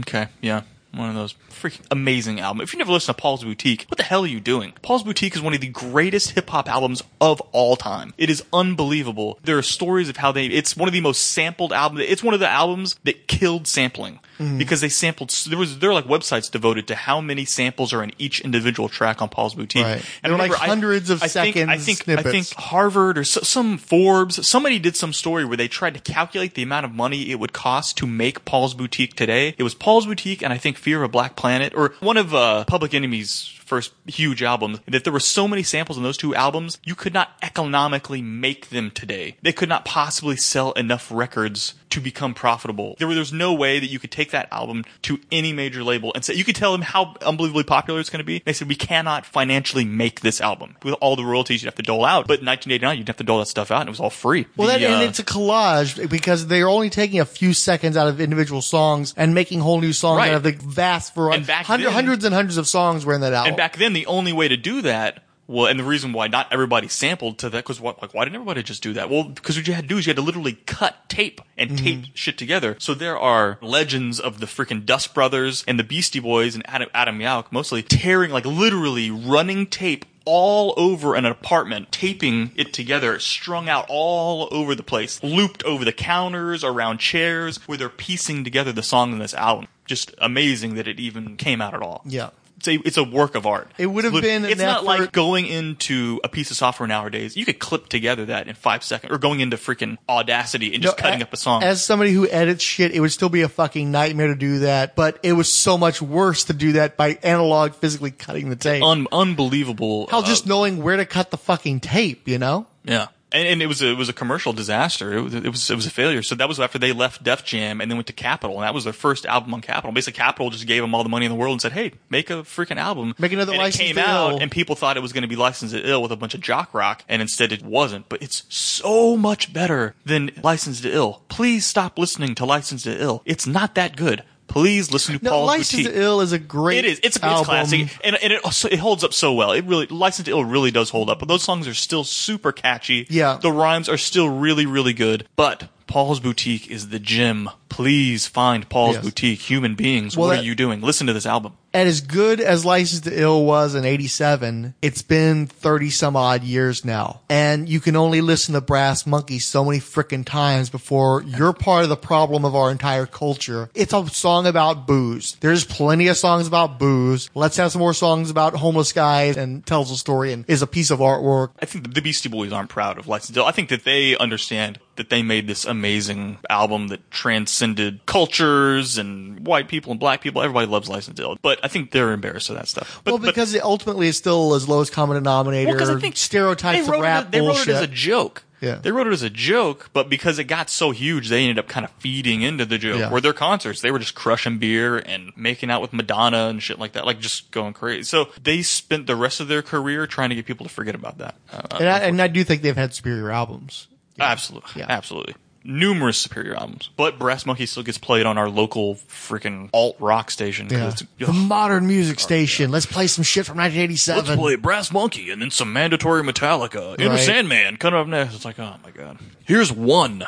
[0.00, 0.62] Okay, yeah.
[0.92, 2.62] One of those freaking amazing album.
[2.62, 4.72] If you never listened to Paul's Boutique, what the hell are you doing?
[4.82, 8.14] Paul's Boutique is one of the greatest hip hop albums of all time.
[8.16, 9.38] It is unbelievable.
[9.44, 12.04] There are stories of how they, it's one of the most sampled albums.
[12.08, 14.20] It's one of the albums that killed sampling
[14.58, 18.02] because they sampled, there was, there are like websites devoted to how many samples are
[18.02, 19.84] in each individual track on Paul's Boutique.
[19.84, 20.04] Right.
[20.22, 22.54] And There were, like, remember, I- hundreds of I think, I seconds think, I think.
[22.54, 26.62] Harvard or so, some Forbes, somebody did some story where they tried to calculate the
[26.62, 29.54] amount of money it would cost to make Paul's Boutique today.
[29.58, 32.34] It was Paul's Boutique and I think Fear of a Black Planet or one of
[32.34, 34.80] uh, Public Enemy's first huge albums.
[34.86, 38.68] That there were so many samples in those two albums, you could not economically make
[38.70, 39.36] them today.
[39.42, 42.94] They could not possibly sell enough records to become profitable.
[42.98, 46.24] There, there's no way that you could take that album to any major label and
[46.24, 48.42] say you could tell them how unbelievably popular it's going to be.
[48.44, 51.82] They said we cannot financially make this album with all the royalties you'd have to
[51.82, 52.28] dole out.
[52.28, 54.46] But in 1989, you'd have to dole that stuff out, and it was all free.
[54.56, 57.96] Well, The, that, and uh, it's a collage because they're only taking a few seconds
[57.96, 60.30] out of individual songs and making whole new songs Right.
[60.30, 61.38] out of the vast variety.
[61.50, 63.54] And Hundred, then- hundreds and hundreds of songs were in that album.
[63.60, 66.88] Back then, the only way to do that, well, and the reason why not everybody
[66.88, 69.10] sampled to that, because what, like, why didn't everybody just do that?
[69.10, 71.72] Well, because what you had to do is you had to literally cut tape and
[71.72, 71.84] mm-hmm.
[71.84, 72.76] tape shit together.
[72.78, 76.88] So there are legends of the freaking Dust Brothers and the Beastie Boys and Adam,
[76.94, 83.18] Adam Yauch mostly tearing, like, literally running tape all over an apartment, taping it together,
[83.18, 88.42] strung out all over the place, looped over the counters, around chairs, where they're piecing
[88.42, 89.66] together the song in this album.
[89.84, 92.30] Just amazing that it even came out at all yeah.
[92.60, 93.70] It's a, it's a work of art.
[93.78, 97.36] It would have been It's not effort- like going into a piece of software nowadays.
[97.36, 100.98] You could clip together that in five seconds, or going into freaking Audacity and just
[100.98, 101.62] No, cutting a- up a song.
[101.62, 104.94] As somebody who edits shit, it would still be a fucking nightmare to do that,
[104.94, 108.82] but it was so much worse to do that by analog physically cutting the tape.
[108.82, 110.06] Un- unbelievable.
[110.08, 112.66] Hell, uh, just knowing where to cut the fucking tape, you know?
[112.84, 113.06] yeah.
[113.32, 115.12] And, and it was a, it was a commercial disaster.
[115.16, 116.22] It was, it was it was a failure.
[116.22, 118.74] So that was after they left Def Jam and then went to Capitol, and that
[118.74, 119.92] was their first album on Capitol.
[119.92, 122.28] Basically, Capitol just gave them all the money in the world and said, "Hey, make
[122.30, 124.38] a freaking album, Make another and Licensed It came out, Ill.
[124.40, 126.40] and people thought it was going to be licensed to ill with a bunch of
[126.40, 128.08] jock rock, and instead it wasn't.
[128.08, 131.22] But it's so much better than licensed to ill.
[131.28, 133.22] Please stop listening to licensed to ill.
[133.24, 134.24] It's not that good.
[134.50, 135.92] Please listen to No, Paul's License Boutique.
[135.94, 137.00] to Ill is a great It is.
[137.04, 137.44] It's a album.
[137.44, 139.52] classic, and and it also, it holds up so well.
[139.52, 141.20] It really License to Ill really does hold up.
[141.20, 143.06] But those songs are still super catchy.
[143.08, 143.38] Yeah.
[143.40, 145.28] the rhymes are still really really good.
[145.36, 147.48] But Paul's Boutique is the gym.
[147.70, 149.04] Please find Paul's Yes.
[149.04, 149.40] Boutique.
[149.48, 150.82] Human beings, Well, what that- are you doing?
[150.82, 151.52] Listen to this album.
[151.72, 156.42] And as good as License to Ill was in 87, it's been 30 some odd
[156.42, 157.20] years now.
[157.30, 161.84] And you can only listen to Brass Monkey so many frickin' times before you're part
[161.84, 163.70] of the problem of our entire culture.
[163.72, 165.36] It's a song about booze.
[165.40, 167.30] There's plenty of songs about booze.
[167.36, 170.66] Let's have some more songs about homeless guys and tells a story and is a
[170.66, 171.50] piece of artwork.
[171.62, 173.46] I think the Beastie Boys aren't proud of License to Ill.
[173.46, 179.46] I think that they understand that they made this amazing album that transcended cultures and
[179.46, 180.42] white people and black people.
[180.42, 183.00] Everybody loves License to Ill, but I think they're embarrassed of that stuff.
[183.04, 185.76] But, well, but- because it ultimately is still as low as common denominator.
[185.76, 188.44] Well, I think stereotypes they wrote of rap it, they wrote it as a joke.
[188.60, 188.74] Yeah.
[188.74, 191.66] They wrote it as a joke, but because it got so huge, they ended up
[191.66, 192.98] kind of feeding into the joke.
[192.98, 193.10] Yeah.
[193.10, 196.78] Where their concerts, they were just crushing beer and making out with Madonna and shit
[196.78, 198.02] like that, like just going crazy.
[198.02, 201.16] So they spent the rest of their career trying to get people to forget about
[201.18, 201.36] that.
[201.50, 203.86] Uh, And I, and I do think they've had superior albums.
[204.20, 204.70] Absolutely.
[204.80, 204.86] Yeah.
[204.88, 205.34] Absolutely.
[205.62, 206.88] Numerous superior albums.
[206.96, 210.68] But Brass Monkey still gets played on our local freaking alt rock station.
[210.70, 210.88] Yeah.
[210.88, 212.70] it's- The modern music station.
[212.70, 214.24] Let's play some shit from 1987.
[214.24, 216.92] Let's play Brass Monkey and then some mandatory Metallica.
[216.98, 217.20] Enter Right.
[217.20, 218.34] Sandman coming up next.
[218.36, 219.18] It's like, oh my god.
[219.44, 220.24] Here's one.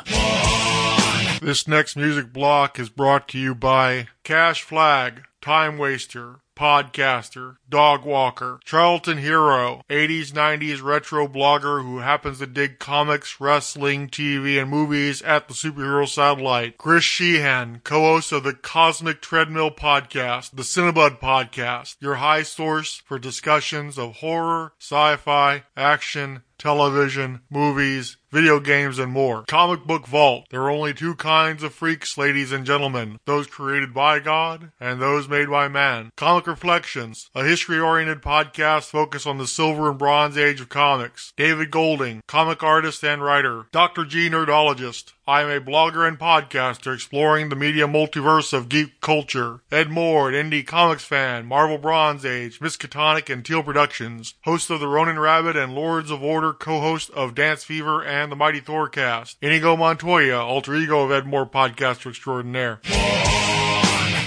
[1.41, 8.05] This next music block is brought to you by Cash Flag, Time Waster, Podcaster, Dog
[8.05, 14.69] Walker, Charlton Hero, 80s 90s retro blogger who happens to dig comics, wrestling, TV, and
[14.69, 21.19] movies at the Superhero Satellite, Chris Sheehan, co-host of the Cosmic Treadmill Podcast, the Cinebud
[21.19, 29.11] Podcast, your high source for discussions of horror, sci-fi, action, television, movies, video games, and
[29.11, 29.43] more.
[29.43, 30.47] Comic Book Vault.
[30.49, 33.19] There are only two kinds of freaks, ladies and gentlemen.
[33.25, 36.09] Those created by God and those made by man.
[36.17, 37.29] Comic Reflections.
[37.35, 41.31] A history-oriented podcast focused on the Silver and Bronze Age of comics.
[41.37, 42.23] David Golding.
[42.27, 43.67] Comic artist and writer.
[43.71, 44.03] Dr.
[44.03, 44.31] G.
[44.31, 45.13] Nerdologist.
[45.25, 49.61] I am a blogger and podcaster exploring the media multiverse of geek culture.
[49.71, 54.33] Ed Moore, an indie comics fan, Marvel Bronze Age, Miskatonic, and Teal Productions.
[54.43, 58.35] Host of the Ronin Rabbit and Lords of Order, co-host of Dance Fever and the
[58.35, 59.37] Mighty Thor cast.
[59.41, 62.79] Inigo Montoya, alter ego of Ed Moore, podcaster extraordinaire.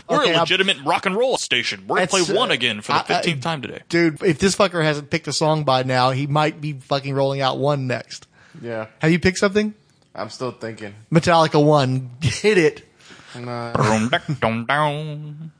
[0.08, 1.84] We're Okay, a I'll- legitimate rock and roll station.
[1.88, 3.80] We're gonna play It's, uh, one again for the I- I- fifteenth time today.
[3.88, 7.40] Dude, if this fucker hasn't picked a song by now, he might be fucking rolling
[7.40, 8.26] out one next.
[8.62, 9.74] Yeah, Have you picked something?
[10.14, 10.94] I'm still thinking.
[11.12, 12.10] Metallica 1.
[12.22, 12.88] Hit it.
[13.34, 15.50] Nah, Brum, duck, dum, down.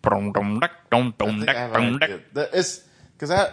[0.00, 2.02] Brum, dum, duck, dum, I think I have dum, an duck.
[2.04, 2.20] idea.
[2.32, 2.80] The- It's
[3.14, 3.52] because I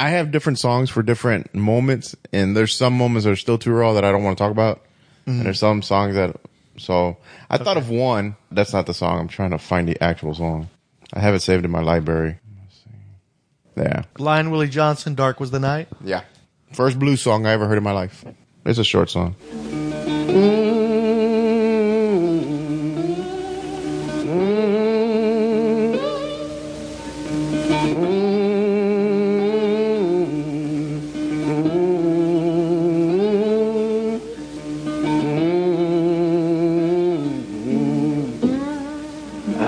[0.00, 3.70] I have different songs for different moments, and there's some moments that are still too
[3.70, 4.80] raw that I don't want to talk about,
[5.26, 5.44] and mm-hmm.
[5.44, 6.36] there's some songs that.
[6.78, 7.18] So
[7.50, 8.36] I thought of one.
[8.50, 9.18] That's not the song.
[9.18, 10.70] I'm trying to find the actual song.
[11.12, 12.38] I have it saved in my library.
[12.62, 13.82] Let's see.
[13.82, 15.88] Yeah, Blind Willie Johnson, Dark Was the Night.
[16.02, 16.22] yeah.
[16.72, 18.24] First blues song I ever heard in my life.
[18.64, 19.34] It's a short song.
[19.50, 20.69] Mm.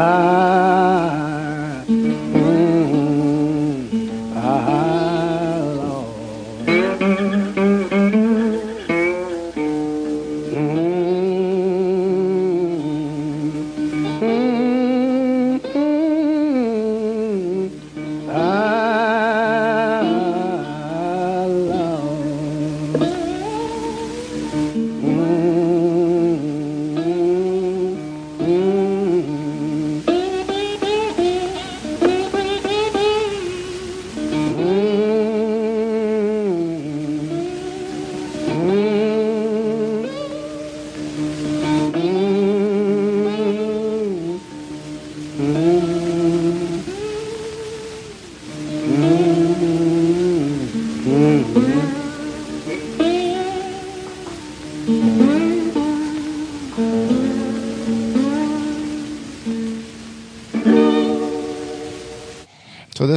[0.03, 0.52] So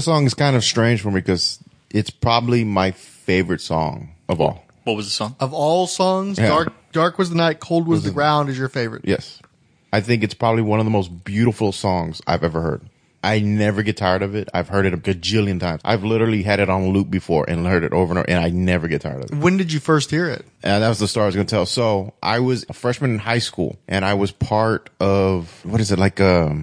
[0.05, 4.63] song is kind of strange for me because it's probably my favorite song of all.
[4.83, 5.35] What was the song?
[5.39, 6.47] Of all songs, Yeah.
[6.47, 9.01] Dark Dark Was the Night, Cold Was the Ground is your favorite.
[9.05, 9.41] Yes.
[9.91, 12.81] I think it's probably one of the most beautiful songs I've ever heard.
[13.23, 14.49] I never get tired of it.
[14.53, 15.81] I've heard it a gajillion times.
[15.83, 18.49] I've literally had it on loop before and heard it over and over, and I
[18.49, 19.35] never get tired of it.
[19.37, 20.45] When did you first hear it?
[20.61, 21.65] And that was the story I was going to tell.
[21.65, 25.91] So I was a freshman in high school, and I was part of what is
[25.91, 26.55] it like a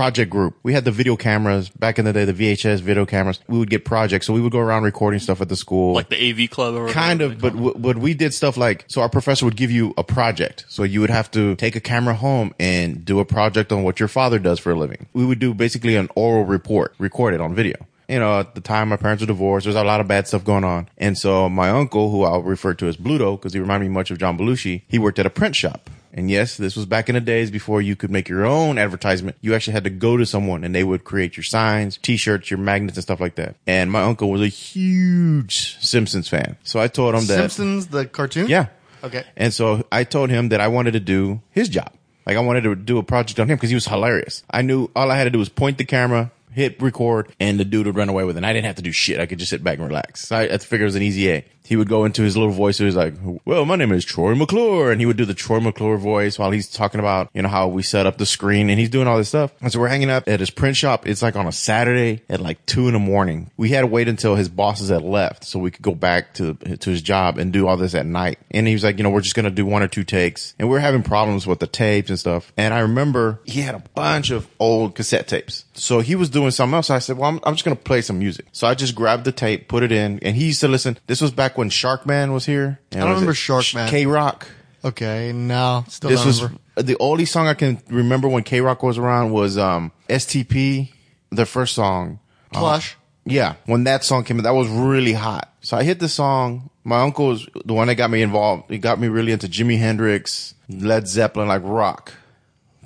[0.00, 0.56] project group.
[0.62, 1.68] We had the video cameras.
[1.68, 3.38] Back in the day, the VHS video cameras.
[3.48, 6.08] We would get projects, so we would go around recording stuff at the school, Like
[6.08, 9.10] the AV club or kind of but w- but we did stuff like so our
[9.10, 10.64] professor would give you a project.
[10.68, 14.00] So you would have to take a camera home and do a project on what
[14.00, 15.06] your father does for a living.
[15.12, 17.76] We would do basically an oral report recorded on video.
[18.08, 19.64] You know at the time my parents were divorced.
[19.64, 20.88] There's a lot of bad stuff going on.
[20.96, 24.10] And so my uncle who i'll refer to as bluto because he reminded me much
[24.10, 27.14] of john belushi he worked at a print shop and yes, this was back in
[27.14, 29.36] the days before you could make your own advertisement.
[29.40, 32.58] You actually had to go to someone and they would create your signs, t-shirts, your
[32.58, 33.56] magnets and stuff like that.
[33.66, 36.56] And my uncle was a huge Simpsons fan.
[36.64, 38.48] So I told him that Simpsons, the cartoon?
[38.48, 38.66] yeah.
[39.02, 39.24] Okay.
[39.36, 41.92] And so I told him that I wanted to do his job.
[42.26, 44.42] Like I wanted to do a project on him because he was hilarious.
[44.50, 47.64] I knew all I had to do was point the camera hit record, and the
[47.64, 48.38] dude would run away with it.
[48.38, 49.20] And I didn't have to do shit.
[49.20, 50.28] I could just sit back and relax.
[50.28, 51.44] So I, I figured it was an easy A.
[51.70, 52.78] He would go into his little voice.
[52.78, 55.60] He was like, "Well, my name is Troy McClure," and he would do the Troy
[55.60, 58.80] McClure voice while he's talking about you know how we set up the screen, and
[58.80, 59.52] he's doing all this stuff.
[59.60, 61.06] And so we're hanging up at his print shop.
[61.06, 63.52] It's like on a Saturday at like two in the morning.
[63.56, 66.54] We had to wait until his bosses had left so we could go back to
[66.54, 68.40] to his job and do all this at night.
[68.50, 70.68] And he was like, you know, we're just gonna do one or two takes, and
[70.68, 72.52] we we're having problems with the tapes and stuff.
[72.56, 75.66] And I remember he had a bunch of old cassette tapes.
[75.74, 76.90] So he was doing something else.
[76.90, 78.46] I said, well, I'm, I'm just going to play some music.
[78.52, 80.98] So I just grabbed the tape, put it in, and he used to listen.
[81.06, 82.80] This was back when Sharkman was here.
[82.92, 83.88] I don't remember Sharkman.
[83.88, 84.48] K Rock.
[84.82, 86.60] Okay, no, still This don't was remember.
[86.82, 90.90] the only song I can remember when K Rock was around was um, STP,
[91.30, 92.18] the first song.
[92.52, 92.96] Plush.
[93.26, 95.52] Yeah, when that song came out, that was really hot.
[95.60, 96.70] So I hit the song.
[96.82, 98.70] My uncle was the one that got me involved.
[98.70, 102.14] He got me really into Jimi Hendrix, Led Zeppelin, like rock,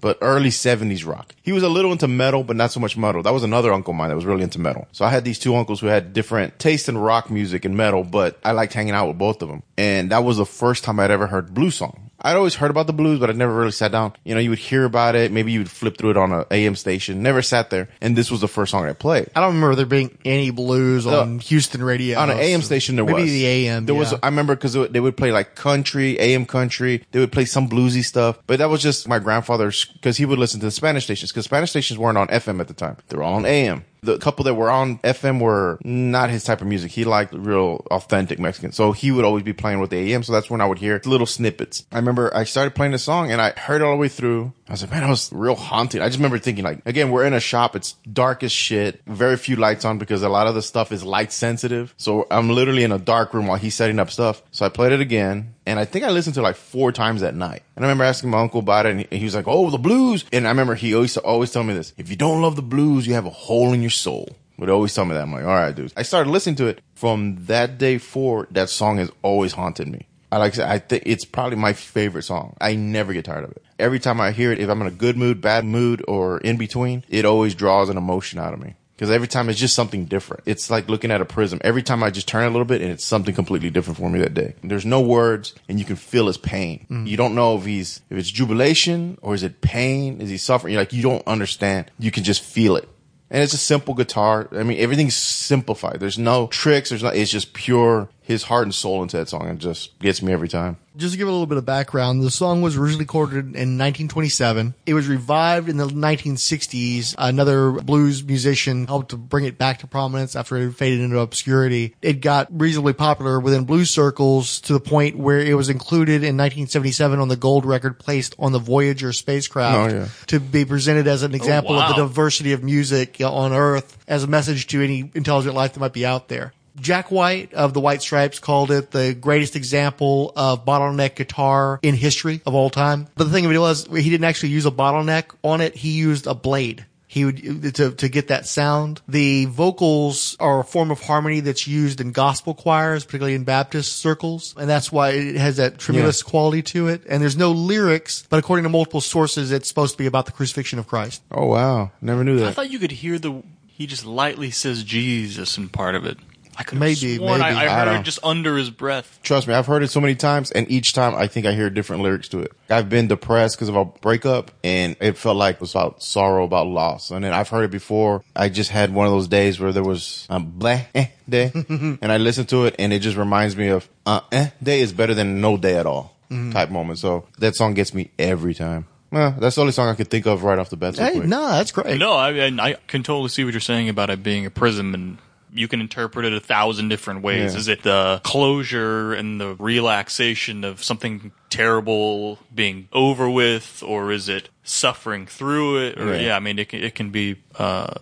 [0.04, 1.34] but early 70s rock.
[1.40, 3.22] He was a little into metal, but not so much metal.
[3.22, 4.86] That was another uncle of mine that was really into metal.
[4.92, 8.04] So I had these two uncles who had different taste in rock music and metal,
[8.04, 9.62] but I liked hanging out with both of them.
[9.78, 12.03] And that was the first time I'd ever heard blues song.
[12.24, 14.14] I'd always heard about the blues, but I'd never really sat down.
[14.24, 15.30] You know, you would hear about it.
[15.30, 17.22] Maybe you would flip through it on a AM station.
[17.22, 17.88] Never sat there.
[18.00, 19.28] And this was the first song I played.
[19.36, 22.18] I don't remember there being any blues on Houston radio.
[22.18, 23.86] on an AM station there Maybe was Maybe the AM.
[23.86, 27.44] there was i remember because they would play like country am country they would play
[27.44, 30.70] some bluesy stuff but that was just my grandfather's because he would listen to the
[30.70, 33.44] spanish stations because spanish stations weren't on fm at the time they were all on
[33.46, 36.92] am the couple that were on FM were not his type of music.
[36.92, 38.72] He liked real authentic Mexican.
[38.72, 40.22] So he would always be playing with the AM.
[40.22, 41.84] So that's when I would hear little snippets.
[41.92, 44.52] I remember I started playing the song and I heard all the way through.
[44.66, 46.00] I was like, man, I was real haunted.
[46.00, 47.76] I just remember thinking like, again, we're in a shop.
[47.76, 49.02] It's dark as shit.
[49.06, 51.92] Very few lights on because a lot of the stuff is light sensitive.
[51.98, 54.42] So I'm literally in a dark room while he's setting up stuff.
[54.52, 55.54] So I played it again.
[55.66, 57.62] And I think I listened to like four times that night.
[57.76, 59.68] And I remember asking my uncle about it and he, and he was like, Oh,
[59.68, 60.24] the blues.
[60.32, 61.92] And I remember he always, always tell me this.
[61.98, 64.28] If you don't love the blues, you have a hole in your soul.
[64.56, 65.22] Would always tell me that.
[65.22, 65.92] I'm like, all right, dude.
[65.96, 68.48] I started listening to it from that day forward.
[68.52, 70.06] That song has always haunted me.
[70.34, 72.56] I like I think it's probably my favorite song.
[72.60, 73.62] I never get tired of it.
[73.78, 76.56] Every time I hear it, if I'm in a good mood, bad mood, or in
[76.56, 78.74] between, it always draws an emotion out of me.
[78.96, 80.42] Because every time it's just something different.
[80.44, 81.60] It's like looking at a prism.
[81.62, 84.20] Every time I just turn a little bit and it's something completely different for me
[84.20, 84.54] that day.
[84.62, 86.86] There's no words and you can feel his pain.
[86.90, 87.06] Mm.
[87.06, 90.20] You don't know if he's, if it's jubilation or is it pain?
[90.20, 90.72] Is he suffering?
[90.72, 91.90] You're like, you don't understand.
[91.98, 92.88] You can just feel it.
[93.30, 94.48] And it's a simple guitar.
[94.52, 95.98] I mean, everything's simplified.
[95.98, 96.90] There's no tricks.
[96.90, 99.46] There's not, it's just pure his heart and soul into that song.
[99.48, 100.78] and just gets me every time.
[100.96, 104.74] Just to give a little bit of background, the song was originally recorded in 1927.
[104.86, 107.14] It was revived in the 1960s.
[107.18, 111.94] Another blues musician helped to bring it back to prominence after it faded into obscurity.
[112.00, 116.36] It got reasonably popular within blues circles to the point where it was included in
[116.36, 120.08] 1977 on the gold record placed on the Voyager spacecraft Oh, yeah.
[120.28, 124.22] to be presented as an oh, example of the diversity of music on Earth as
[124.24, 126.52] a message to any intelligent life that might be out there.
[126.76, 131.94] Jack White of the White Stripes called it the greatest example of bottleneck guitar in
[131.94, 133.06] history of all time.
[133.16, 135.74] But the thing of it was, he didn't actually use a bottleneck on it.
[135.74, 136.86] He used a blade.
[137.06, 139.00] He would to to get that sound.
[139.06, 143.98] The vocals are a form of harmony that's used in gospel choirs, particularly in Baptist
[143.98, 147.02] circles, and that's why it has that tremulous quality to it.
[147.08, 150.32] And there's no lyrics, but according to multiple sources, it's supposed to be about the
[150.32, 151.22] crucifixion of Christ.
[151.30, 151.92] Oh, wow.
[152.00, 152.48] Never knew that.
[152.48, 153.44] I thought you could hear the.
[153.68, 156.18] He just lightly says Jesus in part of it.
[156.56, 157.54] I could Maybe, have sworn maybe.
[157.56, 159.18] I, I I heard don't- it just under his breath.
[159.22, 161.68] Trust me, I've heard it so many times, and each time I think I hear
[161.70, 162.52] different lyrics to it.
[162.70, 166.44] I've been depressed because of a breakup, and it felt like it was about sorrow,
[166.44, 167.10] about loss.
[167.10, 168.22] And then I've heard it before.
[168.36, 171.98] I just had one of those days where there was a blah eh day, and
[172.12, 175.14] I listened to it, and it just reminds me of uh eh day is better
[175.14, 176.14] than no day at all
[176.52, 176.98] type moment.
[176.98, 178.86] So that song gets me every time.
[179.12, 180.96] Well, that's the only song I could think of right off the bat.
[180.96, 181.26] So Hey, quick.
[181.28, 181.98] no, that's great.
[182.00, 184.92] No, I, and I can totally see what you're saying about it being a prism
[184.94, 185.18] and
[185.54, 187.52] you can interpret it a thousand different ways.
[187.52, 187.58] Yeah.
[187.60, 194.28] Is it the closure and the relaxation of something terrible being over with, or is
[194.28, 195.98] it suffering through it?
[196.00, 196.20] Or Yeah.
[196.20, 197.94] yeah, I mean, it can, it can be uh,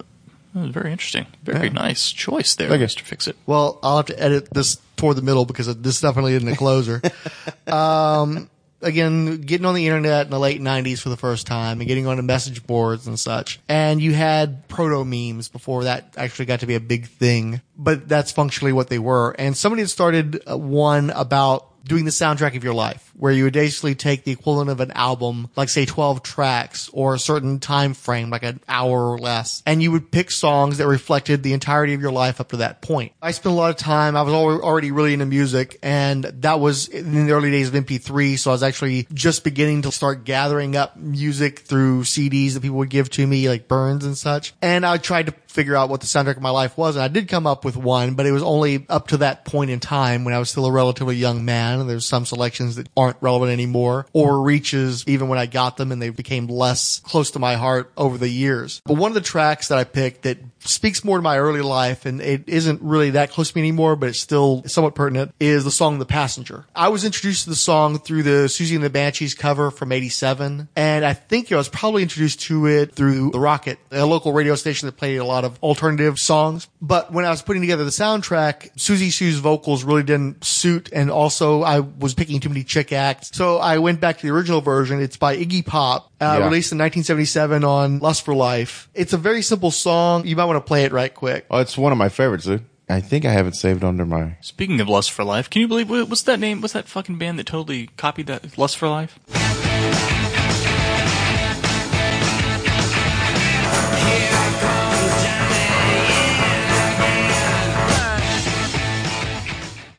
[0.55, 2.87] very interesting, very nice choice there, Thank you.
[2.87, 3.03] Mr.
[3.03, 3.37] Fix It.
[3.47, 7.03] Well, I'll have to edit this toward the middle because this definitely isn't a closer.
[7.67, 8.49] um,
[8.83, 12.07] again, getting on the internet in the late 90s for the first time and getting
[12.07, 13.61] onto message boards and such.
[13.69, 18.09] And you had proto memes before that actually got to be a big thing, but
[18.09, 19.31] that's functionally what they were.
[19.39, 23.12] And somebody had started uh, one about doing the soundtrack of your life.
[23.17, 27.15] Where you would basically take the equivalent of an album, like say 12 tracks or
[27.15, 30.87] a certain time frame, like an hour or less, and you would pick songs that
[30.87, 33.13] reflected the entirety of your life up to that point.
[33.23, 36.89] I spent a lot of time, I was already really into music and that was
[36.89, 38.39] in the early days of MP3.
[38.39, 42.79] So I was actually just beginning to start gathering up music through CDs that people
[42.79, 44.55] would give to me, like Burns and such.
[44.63, 46.97] And I tried to figure out what the soundtrack of my life was.
[46.97, 49.71] And I did come up with one, but it was only up to that point
[49.71, 51.81] in time when I was still a relatively young man.
[51.81, 55.93] And there's some selections that aren't relevant anymore or reaches even when I got them
[55.93, 58.81] and they became less close to my heart over the years.
[58.85, 62.07] But one of the tracks that I picked that speaks more to my early life
[62.07, 65.65] and it isn't really that close to me anymore, but it's still somewhat pertinent is
[65.65, 66.65] the song The Passenger.
[66.75, 70.69] I was introduced to the song through the Siouxsie and the Banshees cover from 87.
[70.77, 74.55] And I think I was probably introduced to it through The Rocket, a local radio
[74.55, 76.69] station that played a lot of alternative songs.
[76.81, 80.89] But when I was putting together the soundtrack, Siouxsie Sioux's vocals really didn't suit.
[80.93, 83.31] And also I was picking too many chick acts.
[83.37, 85.01] So I went back to the original version.
[85.01, 86.45] It's by Iggy Pop, uh, Yeah.
[86.47, 88.89] released in 1977 on Lust for Life.
[88.95, 90.27] It's a very simple song.
[90.27, 91.47] You might want to play it right quick.
[91.51, 92.65] Oh, it's one of my favorites, dude.
[92.89, 94.37] I think I have it saved under my.
[94.43, 96.61] Speaking of Lust for Life, can you believe what's that name?
[96.61, 99.19] What's that fucking band that totally copied that Lust for Life?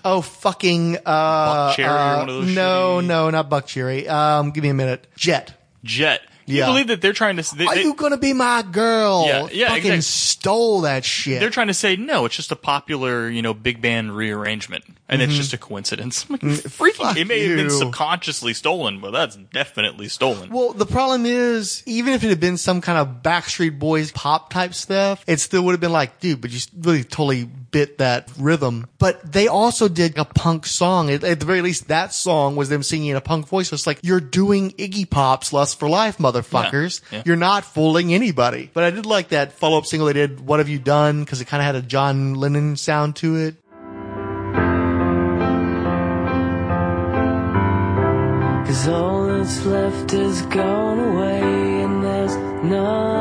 [0.05, 3.67] Oh, fucking, uh, Buck Cherry or uh, one of those no, shitty- no, not Buck
[3.67, 4.05] Cherry.
[4.05, 5.07] Um, give me a minute.
[5.15, 5.53] Jet.
[5.85, 6.21] Jet.
[6.45, 6.65] Can Yeah.
[6.67, 7.55] you believe that they're trying to?
[7.55, 9.25] They, Are you gonna be my girl?
[9.27, 10.01] Yeah, yeah, Fucking exactly.
[10.01, 11.39] stole that shit.
[11.39, 12.25] they're trying to say no.
[12.25, 16.25] It's just a popular, you know, big band rearrangement, and it's just a coincidence.
[16.33, 17.03] Like, freaking, Mm-hmm.
[17.03, 20.49] fuck it may have been subconsciously stolen, but that's definitely stolen.
[20.49, 24.51] well, the problem is, even if it had been some kind of Backstreet Boys pop
[24.51, 28.29] type stuff, it still would have been like, dude, but you really totally bit that
[28.37, 28.87] rhythm.
[28.99, 31.09] But they also did a punk song.
[31.09, 33.69] At, at the very least, that song was them singing in a punk voice.
[33.69, 37.01] So it's like, you're doing Iggy Pop's Lust for Life, motherfuckers.
[37.11, 37.23] Yeah, yeah.
[37.25, 38.69] You're not fooling anybody.
[38.73, 41.25] But I did like that follow up single they did, What Have You Done?
[41.25, 43.55] Cause it kind of had a John Lennon sound to it.
[48.67, 53.12] Cause all that's left is gone away, and there's nothing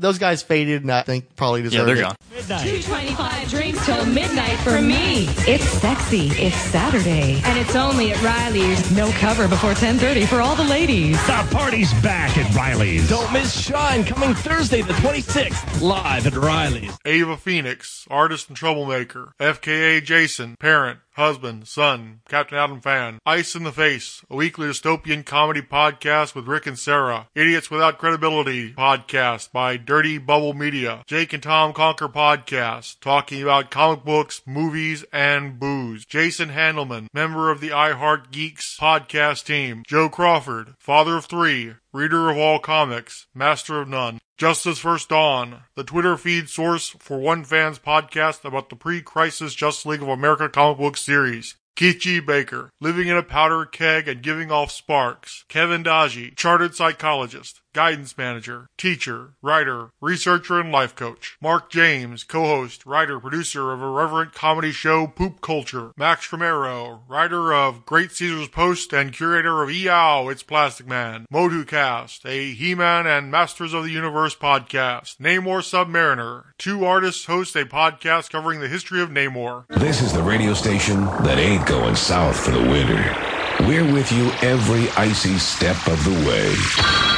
[0.00, 2.02] those guys faded and I think probably yeah, deserved they're it.
[2.02, 2.16] gone.
[2.48, 5.26] 225 drinks till midnight for me.
[5.46, 6.28] It's sexy.
[6.30, 7.40] It's Saturday.
[7.44, 8.90] And it's only at Riley's.
[8.96, 11.16] No cover before 1030 for all the ladies.
[11.26, 13.08] The party's back at Riley's.
[13.08, 16.96] Don't miss Shine coming Thursday the 26th, live at Riley's.
[17.04, 19.32] Ava Phoenix, artist and troublemaker.
[19.38, 23.18] FKA Jason, parent, husband, son, Captain Atom fan.
[23.26, 27.28] Ice in the Face, a weekly dystopian comedy podcast with Rick and Sarah.
[27.34, 31.02] Idiots Without Credibility podcast by Dirty Bubble Media.
[31.06, 36.06] Jake and Tom Conquer podcast, talking about comic books, movies, and booze.
[36.06, 39.82] Jason Handelman, member of the I Heart Geeks podcast team.
[39.86, 44.20] Joe Crawford, father of three, reader of all comics, master of none.
[44.40, 49.84] Justice First Dawn, the Twitter feed source for One Fans podcast about the pre-crisis Justice
[49.84, 51.56] League of America comic book series.
[51.76, 52.20] Keith G.
[52.20, 55.44] Baker, living in a powder keg and giving off sparks.
[55.48, 61.36] Kevin Daji, chartered psychologist, guidance manager, teacher, writer, researcher, and life coach.
[61.40, 65.92] Mark James, co-host, writer, producer of irreverent comedy show Poop Culture.
[65.96, 71.26] Max Romero, writer of Great Caesar's Post and curator of EOW, It's Plastic Man.
[71.32, 75.16] MotuCast, a He-Man and Masters of the Universe podcast.
[75.18, 76.44] Namor Submariner.
[76.58, 79.66] Two artists host a podcast covering the history of Namor.
[79.68, 83.16] This is the radio station that ain't going south for the winter.
[83.60, 87.09] We're with you every icy step of the way.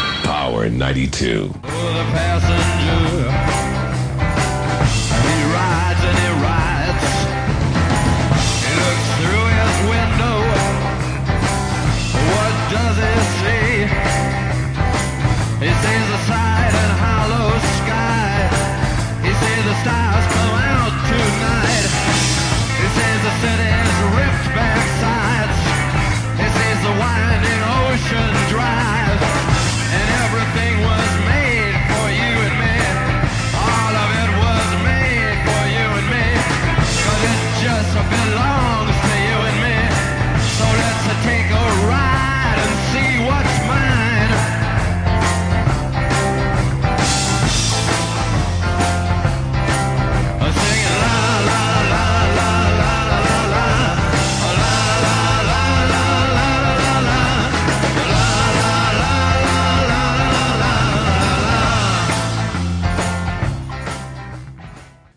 [0.43, 1.55] Power 92.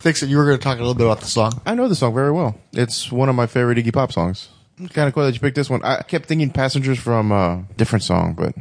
[0.05, 1.59] Dixon, you were going to talk a little bit about the song.
[1.65, 2.55] I know the song very well.
[2.73, 4.49] It's one of my favorite Iggy Pop songs.
[4.93, 5.81] Kind of cool that you picked this one.
[5.83, 8.53] I kept thinking Passengers from a different song, but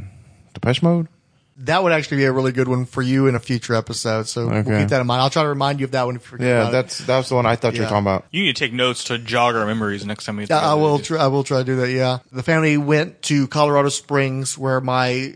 [0.54, 1.08] Depeche Mode?
[1.58, 4.26] That would actually be a really good one for you in a future episode.
[4.26, 5.20] So we'll keep that in mind.
[5.20, 6.72] I'll try to remind you of that one if you forget Yeah, about it.
[6.72, 8.24] that's that's the one I thought you were talking about.
[8.32, 10.46] You need to take notes to jog our memories next time we.
[10.46, 10.98] Yeah, I will.
[10.98, 11.90] Try, I will try to do that.
[11.90, 15.34] Yeah, the family went to Colorado Springs, where my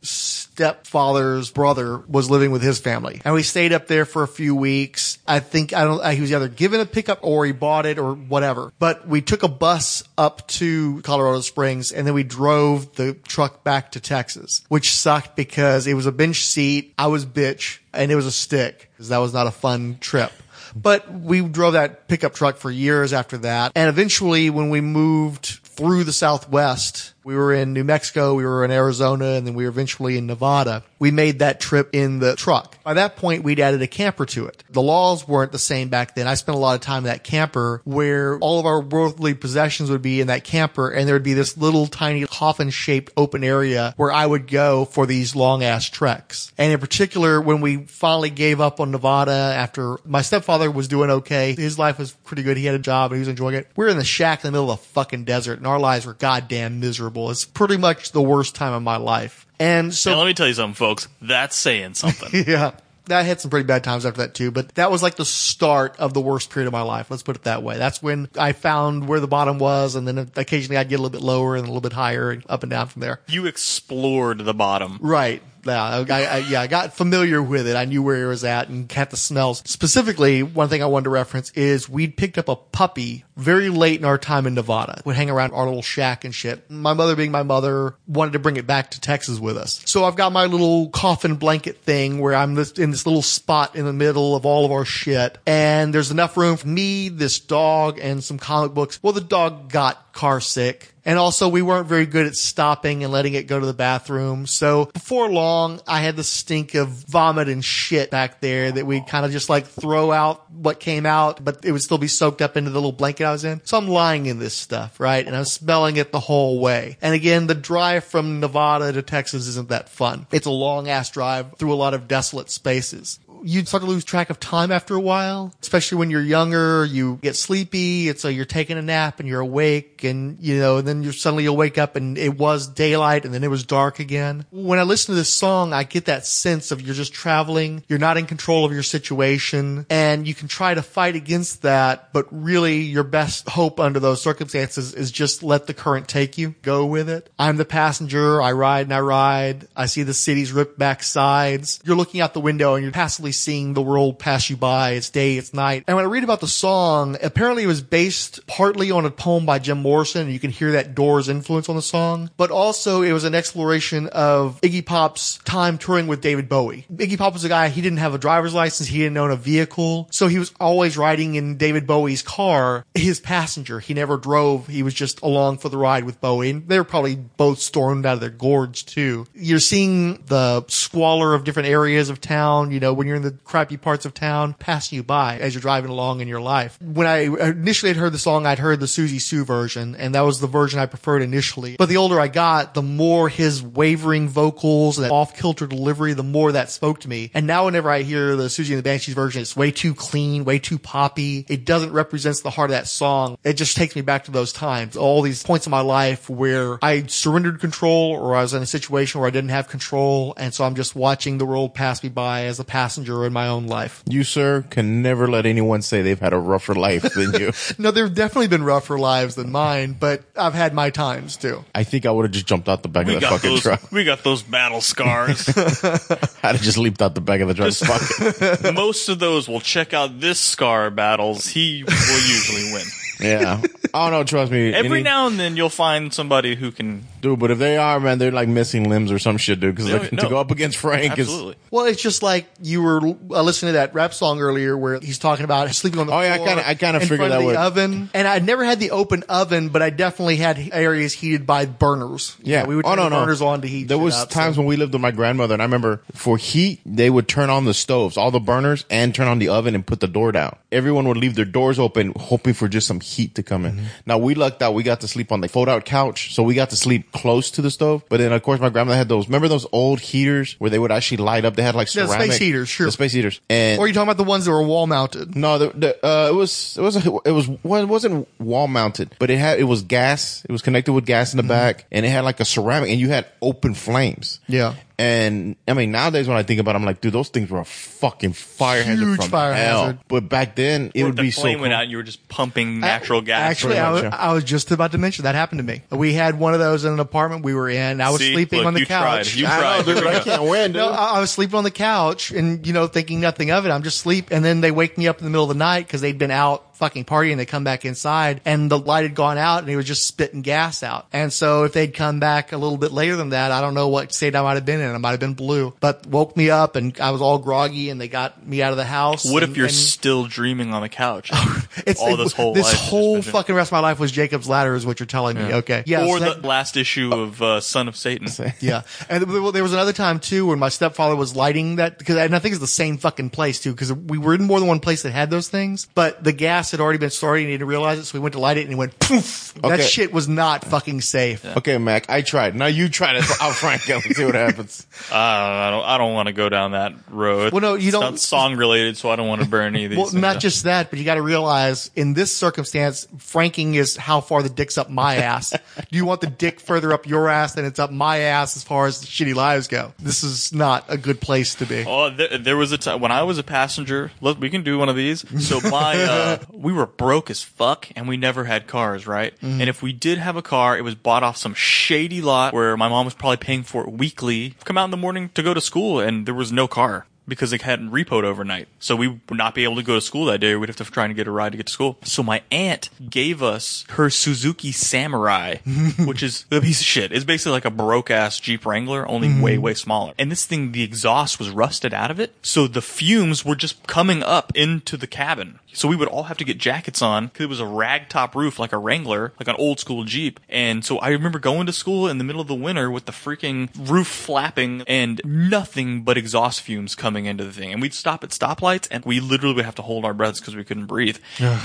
[0.59, 4.57] stepfather's brother was living with his family, and we stayed up there for a few
[4.57, 5.19] weeks.
[5.25, 6.05] I think I don't.
[6.13, 8.73] He was either given a pickup or he bought it or whatever.
[8.81, 13.63] But we took a bus up to Colorado Springs, and then we drove the truck
[13.63, 16.93] back to Texas, which sucked because it was a bench seat.
[16.99, 18.91] I was bitch, and it was a stick.
[18.97, 20.33] 'cause That was not a fun trip.
[20.75, 23.73] But we drove that pickup truck for years after that.
[23.75, 28.65] And eventually, when we moved through the Southwest, we were in New Mexico, we were
[28.65, 30.83] in Arizona, and then we were eventually in Nevada.
[30.99, 32.83] We made that trip in the truck.
[32.83, 34.65] By that point, we'd added a camper to it.
[34.71, 36.27] The laws weren't the same back then.
[36.27, 39.91] I spent a lot of time in that camper where all of our worldly possessions
[39.91, 43.45] would be in that camper, and there would be this little tiny coffin shaped open
[43.45, 46.51] area where I would go for these long ass treks.
[46.57, 51.11] And in particular, when we finally gave up on Nevada after my stepfather was doing
[51.11, 52.57] okay, his life was pretty good.
[52.57, 53.69] He had a job and he was enjoying it.
[53.77, 56.07] We were in the shack in the middle of the fucking desert and our lives
[56.07, 57.18] were goddamn miserable.
[57.31, 59.47] It's pretty much the worst time of my life.
[59.61, 61.09] And so Now, let me tell you something, folks.
[61.21, 62.45] That's saying something.
[62.47, 62.73] yeah.
[63.11, 65.97] I had some pretty bad times after that too, but that was like the start
[65.99, 67.11] of the worst period of my life.
[67.11, 67.79] Let's put it that way.
[67.79, 71.19] That's when I found where the bottom was, and then occasionally I'd get a little
[71.19, 73.21] bit lower and a little bit higher and up and down from there.
[73.27, 74.99] you explored the bottom.
[75.01, 75.43] Right.
[75.65, 77.77] Yeah, I, I, yeah, I got familiar with it.
[77.77, 79.63] I knew where it was at and had the smells.
[79.67, 84.01] Specifically, one thing I wanted to reference is we'd picked up a puppy very late
[84.01, 85.01] in our time in Nevada.
[85.05, 86.71] Would hang around our little shack and shit.
[86.71, 89.81] My mother, being my mother, wanted to bring it back to Texas with us.
[89.87, 93.77] So I've got my little coffin blanket thing where I'm this, in this little spot
[93.77, 97.39] in the middle of all of our shit, and there's enough room for me, this
[97.39, 98.99] dog, and some comic books.
[99.03, 100.95] Well, the dog got car sick.
[101.05, 104.47] And also we weren't very good at stopping and letting it go to the bathroom.
[104.47, 109.07] So before long, I had the stink of vomit and shit back there that we'd
[109.07, 112.43] kind of just like throw out what came out, but it would still be soaked
[112.43, 113.61] up into the little blanket I was in.
[113.65, 115.27] So I'm lying in this stuff, right?
[115.27, 116.99] And I'm smelling it the whole way.
[117.01, 120.27] And again, the drive from Nevada to Texas isn't that fun.
[120.33, 124.05] It's a long ass drive through a lot of desolate spaces you start to lose
[124.05, 128.09] track of time after a while, especially when you're younger, you get sleepy.
[128.09, 131.13] And so you're taking a nap and you're awake and, you know, and then you
[131.13, 134.47] suddenly you'll wake up and it was daylight and then it was dark again.
[134.51, 137.83] When I listen to this song, I get that sense of you're just traveling.
[137.89, 142.13] You're not in control of your situation and you can try to fight against that.
[142.13, 146.55] But really your best hope under those circumstances is just let the current take you.
[146.63, 147.31] Go with it.
[147.39, 148.43] I'm the passenger.
[148.43, 149.69] I ride and I ride.
[149.77, 151.81] I see the city's ripped back sides.
[151.85, 154.93] You're looking out the window and you're passively seeing the world pass you by.
[154.93, 155.85] It's day, it's night.
[155.87, 159.47] And when I read about the song, apparently it was based partly on a poem
[159.47, 163.03] by Jim Morrison, and you can hear that Doors influence on the song, but also
[163.03, 166.87] it was an exploration of Iggy Pop's time touring with David Bowie.
[166.93, 169.37] Iggy Pop was a guy, he didn't have a driver's license, he didn't own a
[169.37, 173.81] vehicle, so he was always riding in David Bowie's car, his passenger.
[173.81, 176.85] He never drove, he was just along for the ride with Bowie, and they were
[176.85, 179.27] probably both stormed out of their gourds too.
[179.35, 183.77] You're seeing the squalor of different areas of town, you know, when you're the crappy
[183.77, 186.81] parts of town passing you by as you're driving along in your life.
[186.81, 190.21] When I initially had heard the song, I'd heard the Siouxsie Sioux version, and that
[190.23, 191.77] was the version I preferred initially.
[191.77, 196.23] But the older I got, the more his wavering vocals and off kilter delivery, the
[196.23, 197.31] more that spoke to me.
[197.35, 200.45] And now whenever I hear the Siouxsie and the Banshees version, it's way too clean,
[200.45, 201.47] way too poppy.
[201.49, 203.39] It doesn't represent the heart of that song.
[203.45, 206.79] It just takes me back to those times, all these points in my life where
[206.83, 210.35] I surrendered control or I was in a situation where I didn't have control.
[210.37, 213.49] And so I'm just watching the world pass me by as a passenger in my
[213.49, 214.03] own life.
[214.09, 217.53] You, sir, can never let anyone say they've had a rougher life than you.
[217.79, 221.65] No, there have definitely been rougher lives than mine, but I've had my times too.
[221.75, 223.61] I think I would have just jumped out the back We of the fucking those.
[223.63, 223.93] truck.
[223.93, 225.49] We got those battle scars.
[225.57, 227.73] I'd have just leaped out the back of the truck.
[227.73, 228.75] Fuck.
[228.75, 231.47] Most of those will check out this scar battles.
[231.47, 232.85] He will usually win.
[233.21, 233.63] Yeah.
[233.95, 234.73] Oh no, trust me.
[234.75, 237.05] Every Any- now and then you'll find somebody who can.
[237.21, 239.75] dude, but if they are, man, they're like missing limbs or some shit, dude.
[239.75, 240.23] Because No, like, no.
[240.25, 241.57] to go up against Frank Absolutely.
[241.71, 245.19] Well, it's just like you were uh, listening to that rap song earlier where he's
[245.19, 247.33] talking about sleeping on the Oh, yeah, I floor kinda- I kinda in figured front
[247.33, 248.11] of that the would- oven.
[248.15, 252.37] And I'd never had the open oven, but I definitely had areas heated by burners.
[252.41, 252.67] is, yeah.
[252.67, 253.21] we would oh turn no, the no.
[253.21, 253.89] burners on to heat.
[253.89, 256.03] There shit was up, times so- when we lived with my grandmother, and I remember
[256.15, 259.49] for heat they would turn on the stoves, all the burners, and turn on the
[259.49, 260.57] oven and put the door down.
[260.71, 263.68] everyone would leave their doors open, hoping for just some heat to come in.
[263.71, 263.85] Mm-hmm.
[264.07, 266.71] Now we lucked out; we got to sleep on the fold-out couch, so we got
[266.71, 268.03] to sleep close to the stove.
[268.09, 269.27] But then, of course, my grandmother had those.
[269.29, 271.57] Remember those old heaters where they would actually light up?
[271.57, 272.87] They had like the ceramic space heaters, sure.
[272.87, 273.41] the space heaters.
[273.51, 275.35] And Or are you talking about the ones that were wall mounted?
[275.37, 279.15] no, the, the, uh, it was it was it was well, it wasn't wall mounted,
[279.19, 280.45] but it had it was gas.
[280.49, 281.49] It was connected with gas in Mm-hmm.
[281.49, 284.41] the back, and it had like a ceramic, and you had open flames.
[284.49, 284.75] Yeah.
[285.01, 287.61] And I mean, nowadays when I think about, it, I'm like, dude, those things were
[287.61, 289.83] a fucking fire hazard Huge from fire hell.
[289.85, 289.99] hazard.
[290.09, 291.63] But back then, it Or would the be so flame cool.
[291.63, 293.41] went out and you were just pumping natural gas.
[293.49, 294.03] Actually, I was.
[294.03, 295.83] I was just about to mention that happened to me.
[295.91, 298.01] We had one of those in an apartment we were in.
[298.01, 298.33] I was See?
[298.33, 299.31] sleeping Look, on the you couch.
[299.31, 299.41] Tried.
[299.41, 299.95] You I know, tried.
[299.95, 300.83] dude, I can't win, dude.
[300.83, 303.71] No, I, I was sleeping on the couch and, you know, thinking nothing of it.
[303.71, 304.33] I'm just sleep.
[304.33, 306.33] And then they wake me up in the middle of the night because they'd been
[306.33, 307.37] out fucking partying.
[307.37, 310.43] They come back inside and the light had gone out and it was just spitting
[310.43, 311.07] gas out.
[311.13, 313.89] And so if they'd come back a little bit later than that, I don't know
[313.89, 314.95] what state I might have been in.
[314.95, 318.01] I might have been blue, but woke me up and I was all groggy and
[318.01, 319.31] they got me out of the house.
[319.31, 321.31] What and- if you're and still dreaming on the couch?
[321.87, 324.49] it's, all it- this whole this life whole fucking rest of my life was Jacob's
[324.49, 325.55] ladder is what you're telling me.
[325.55, 325.83] Okay.
[325.87, 326.07] Yeah.
[326.07, 328.29] or so that- the last issue of uh, Son of Satan.
[328.61, 332.17] Yeah, and there there was another time too when my stepfather was lighting that because
[332.17, 334.81] I think it's the same fucking place too because we were in more than one
[334.81, 337.69] place that had those things, but the gas had already been starting and he didn't
[337.69, 339.55] realize it, so we went to light it and it went poof.
[339.55, 339.83] That Okay.
[339.83, 341.45] shit was not fucking safe.
[341.45, 342.55] Okay, Mac, I tried.
[342.55, 344.87] Now you try it out, Frank, and see what happens.
[345.13, 345.85] I don't.
[345.85, 347.53] I don't want to go down that road.
[347.53, 349.85] Well, no, you It's don't- not song related, so I don't want to burn any
[349.85, 349.97] of these.
[349.99, 353.97] Well, things not just that, but you got to realize in this circumstance, franking is
[353.97, 355.51] how far the dick's up my ass.
[355.51, 355.59] Do
[355.97, 358.87] you want the dick further up your ass than it's up my ass as far
[358.87, 359.93] as the shitty lives go?
[359.99, 361.85] This is not a good place to be.
[361.87, 364.11] Oh, there, there was a time when I was a passenger.
[364.21, 365.25] Look, we can do one of these.
[365.47, 369.35] So my, uh, we were broke as fuck, and we never had cars, right?
[369.37, 369.61] Mm-hmm.
[369.61, 372.77] And if we did have a car, it was bought off some shady lot where
[372.77, 374.55] my mom was probably paying for it weekly.
[374.65, 377.07] Come out in the morning to go to school, and there was no car.
[377.29, 378.69] Because they hadn't repoed overnight.
[378.79, 380.57] So we would not be able to go to school that day.
[380.57, 381.99] We'd have to try and get a ride to get to school.
[382.03, 385.57] So my aunt gave us her Suzuki Samurai,
[385.99, 387.13] which is a piece of shit.
[387.13, 389.43] It's basically like a broke ass Jeep Wrangler, only mm-hmm.
[389.43, 390.15] way, way smaller.
[390.19, 392.35] And this thing, the exhaust was rusted out of it.
[392.43, 395.59] So the fumes were just coming up into the cabin.
[395.73, 398.35] So we would all have to get jackets on because it was a rag top
[398.35, 400.41] roof like a Wrangler, like an old school Jeep.
[400.49, 403.13] And so I remember going to school in the middle of the winter with the
[403.13, 407.73] freaking roof flapping and nothing but exhaust fumes coming into the thing.
[407.73, 410.57] And we'd stop at stoplights and we literally would have to hold our breaths because
[410.57, 411.19] we couldn't breathe.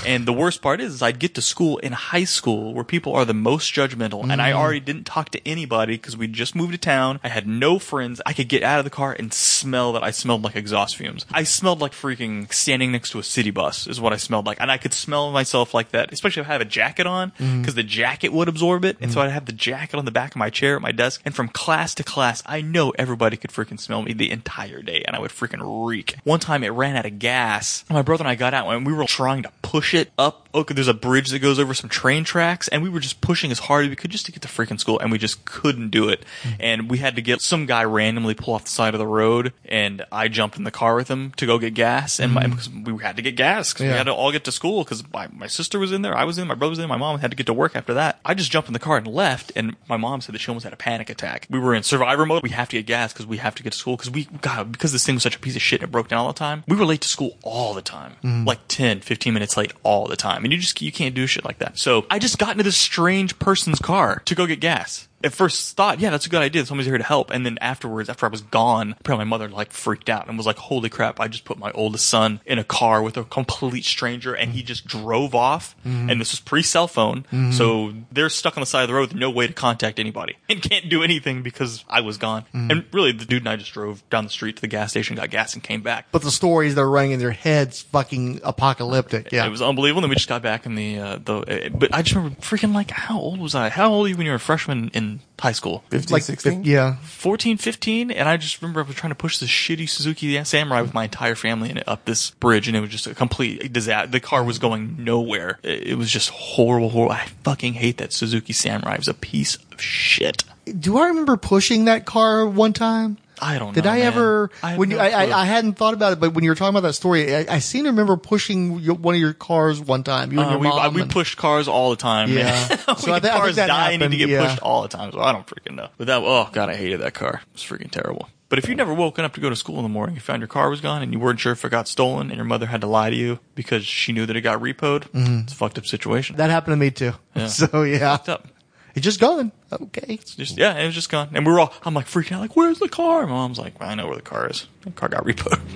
[0.06, 3.14] and the worst part is, is I'd get to school in high school where people
[3.14, 4.56] are the most judgmental and I mm.
[4.56, 7.20] already didn't talk to anybody because we just moved to town.
[7.22, 8.20] I had no friends.
[8.26, 11.26] I could get out of the car and smell that I smelled like exhaust fumes.
[11.32, 14.58] I smelled like freaking standing next to a city bus is what I smelled like.
[14.60, 17.60] And I could smell myself like that, especially if I have a jacket on mm.
[17.60, 18.96] because the jacket would absorb it.
[19.00, 19.24] And so mm.
[19.24, 21.22] I'd have the jacket on the back of my chair at my desk.
[21.24, 25.02] And from class to class, I know everybody could freaking smell me the entire day
[25.06, 26.16] and I would freaking reek.
[26.24, 27.84] One time it ran out of gas.
[27.90, 30.48] My brother and I got out and we were trying to push it up.
[30.54, 33.50] Okay, there's a bridge that goes over some train tracks and we were just pushing
[33.50, 35.90] as hard as we could just to get to freaking school and we just couldn't
[35.90, 36.24] do it.
[36.42, 36.50] Hmm.
[36.60, 39.52] And we had to get some guy randomly pull off the side of the road
[39.64, 42.50] and I jumped in the car with him to go get gas and my, hmm.
[42.50, 45.02] because we had to get gas because we had to all get to school because
[45.12, 47.18] my, my sister was in there, I was in, my brother was in, my mom
[47.18, 48.20] had to get to work after that.
[48.24, 50.64] I just jumped in the car and left and my mom said that she almost
[50.64, 51.46] had a panic attack.
[51.50, 52.42] We were in survivor mode.
[52.42, 54.72] We have to get gas because we have to get to school because we, God,
[54.72, 56.32] because this thing was such a piece of shit and it broke down all the
[56.32, 56.64] time.
[56.66, 58.44] We were late to school all the time, mm-hmm.
[58.44, 60.44] like 10, 15 minutes late all the time.
[60.44, 61.78] And you just, you can't do shit like that.
[61.78, 65.08] So I just got into this strange person's car to go get gas.
[65.24, 66.64] At first thought, yeah, that's a good idea.
[66.66, 67.30] Somebody's here to help.
[67.30, 70.46] And then afterwards, after I was gone, apparently my mother like freaked out and was
[70.46, 73.84] like, holy crap, I just put my oldest son in a car with a complete
[73.84, 75.74] stranger and he just drove off.
[75.84, 77.24] And this was pre cell phone.
[77.52, 80.36] So they're stuck on the side of the road with no way to contact anybody
[80.48, 82.44] and can't do anything because I was gone.
[82.52, 85.16] And really, the dude and I just drove down the street to the gas station,
[85.16, 86.06] got gas and came back.
[86.12, 89.32] But the stories they're running in their heads fucking apocalyptic.
[89.32, 89.46] Yeah.
[89.46, 90.00] It was unbelievable.
[90.00, 91.36] And then we just got back in the uh, the.
[91.36, 93.68] Uh, but I just remember freaking like, how old was I?
[93.68, 95.84] How old were you when you were a freshman in high school?
[95.90, 96.64] 15, like, 16?
[96.64, 96.96] yeah.
[96.96, 100.82] 14, 15, and I just remember I was trying to push this shitty Suzuki Samurai
[100.82, 103.72] with my entire family in it up this bridge, and it was just a complete
[103.72, 104.10] disaster.
[104.10, 105.58] The car was going nowhere.
[105.62, 107.14] It it was just horrible, horrible.
[107.14, 108.94] I fucking hate that Suzuki Samurai.
[108.94, 110.42] It was a piece of shit.
[110.66, 113.16] Do I remember pushing that car one time?
[113.40, 113.72] I don't know.
[113.74, 113.90] Did know.
[113.90, 114.06] I man.
[114.06, 114.50] ever?
[114.62, 115.08] I when no you, I.
[115.26, 117.46] I, I hadn't thought about it, but when you were talking about that story, I,
[117.56, 120.32] I seem to remember pushing your, one of your cars one time.
[120.32, 120.78] You and Uh, your we, mom.
[120.78, 122.30] I- we and- pushed cars all the time.
[122.30, 122.44] Yeah.
[122.68, 122.78] man.
[122.98, 124.46] So I I think cars that die and need to happened, get yeah.
[124.48, 125.10] pushed all the time.
[125.12, 125.88] So I don't freaking know.
[125.98, 127.40] But that, oh god, I hated that car.
[127.42, 128.28] It was freaking terrible.
[128.50, 130.40] But if you never woken up to go to school in the morning, you found
[130.40, 132.66] your car was gone, and you weren't sure if it got stolen, and your mother
[132.66, 135.06] had to lie to you because she knew that it got repoed,
[135.42, 136.34] it's a fucked up situation.
[136.34, 136.38] Mm-hmm.
[136.42, 137.12] that happened to me too.
[137.34, 137.46] Yeah.
[137.48, 138.46] So yeah, fucked up.
[138.94, 139.50] it's just gone.
[139.82, 140.18] Okay.
[140.36, 141.30] Just, yeah, it was just gone.
[141.32, 143.26] And we were all, I'm like freaking out, like, where's the car?
[143.26, 144.66] My mom's like, I know where the car is.
[144.82, 145.60] The car got repoed.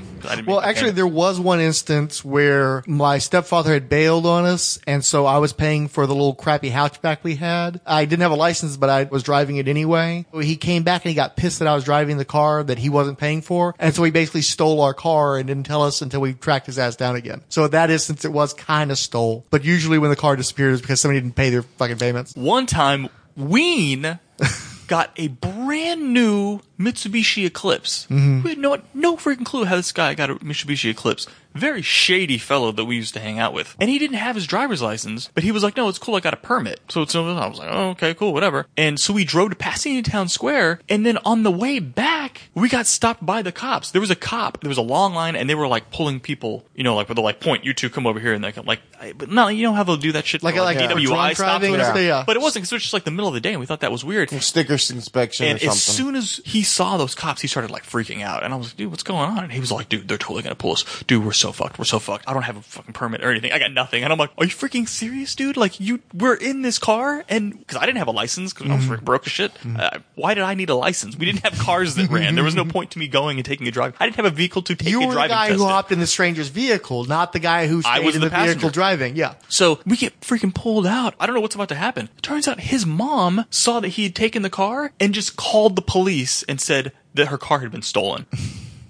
[0.46, 5.26] Well, actually, there was one instance where my stepfather had bailed on us, and so
[5.26, 7.80] I was paying for the little crappy hatchback we had.
[7.86, 10.26] I didn't have a license, but I was driving it anyway.
[10.34, 12.88] He came back and he got pissed that I was driving the car that he
[12.88, 16.20] wasn't paying for, and so he basically stole our car and didn't tell us until
[16.20, 17.42] we tracked his ass down again.
[17.49, 19.46] So in that instance, it was kind of stole.
[19.51, 22.34] But usually when the car disappears, it's because somebody didn't pay their fucking payments.
[22.34, 23.09] One time,
[23.39, 24.18] Ween
[24.89, 28.07] got a brand new Mitsubishi Eclipse.
[28.11, 28.43] Mhm.
[28.43, 31.26] We had no, no freaking clue how this guy got a Mitsubishi Eclipse.
[31.59, 33.76] Very shady fellow that we used to hang out with.
[33.80, 36.20] And he didn't have his driver's license, but he was like, no, it's cool, I
[36.20, 36.80] got a permit.
[36.88, 38.66] So it's, I was like, oh, okay, cool, whatever.
[38.76, 42.68] And so we drove to Pasadena Town Square, and then on the way back, we
[42.68, 43.90] got stopped by the cops.
[43.90, 46.64] There was a cop, there was a long line, and they were like pulling people,
[46.74, 48.66] you know, like, where they're like, point, you two come over here, and they come,
[48.66, 50.42] like, I- but no, you know how they'll do that shit?
[50.42, 51.90] Like- like for DWI drunk stops, driving and whatever.
[51.98, 52.24] stuff, yeah.
[52.26, 53.66] But it wasn't, because it was just like the middle of the day, and we
[53.66, 54.30] thought that was weird.
[54.30, 58.42] Stickers inspection And as soon as he saw those cops, he started like freaking out.
[58.42, 59.44] And I was like, dude, what's going on?
[59.44, 60.84] And he was like, dude, they're totally gonna pull us.
[61.06, 61.78] Dude, we're so fucked.
[61.78, 62.24] We're so fucked.
[62.28, 63.53] I don't have a fucking permit or anything.
[63.53, 64.05] I got nothing.
[64.05, 65.57] And I'm like, are you freaking serious, dude?
[65.57, 68.74] Like, you were in this car and because I didn't have a license because I
[68.74, 69.53] was freaking broke as shit.
[69.64, 71.16] Uh, why did I need a license?
[71.16, 72.34] We didn't have cars that ran.
[72.34, 73.94] There was no point to me going and taking a drive.
[74.01, 75.92] I didn't have a vehicle to take You a were the driving guy who hopped
[75.92, 78.70] in the stranger's vehicle, not the guy who I stayed was in the the, vehicle
[78.70, 79.16] driving.
[79.16, 79.34] Yeah.
[79.49, 81.14] So we get freaking pulled out.
[81.18, 82.09] I don't know what's about to happen.
[82.16, 85.76] It turns out his mom saw that he had taken the car and just called
[85.76, 88.26] the police and said that her car had been stolen.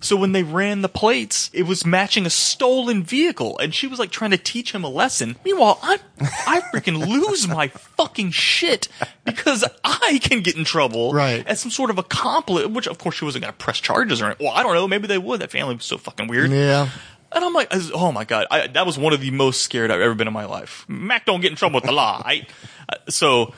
[0.00, 3.98] So when they ran the plates, it was matching a stolen vehicle, and she was
[3.98, 5.36] like trying to teach him a lesson.
[5.44, 8.88] Meanwhile, I'm I freaking lose my fucking shit
[9.24, 11.44] because I can get in trouble Right.
[11.46, 12.66] as some sort of accomplice.
[12.68, 14.46] Which of course she wasn't going to press charges or anything.
[14.46, 14.86] Well, I don't know.
[14.86, 15.40] Maybe they would.
[15.40, 16.50] That family was so fucking weird.
[16.50, 16.88] Yeah.
[17.30, 20.00] And I'm like, oh my god, I, that was one of the most scared I've
[20.00, 20.86] ever been in my life.
[20.88, 22.22] Mac don't get in trouble with the law.
[22.24, 22.46] I,
[22.88, 23.52] uh, so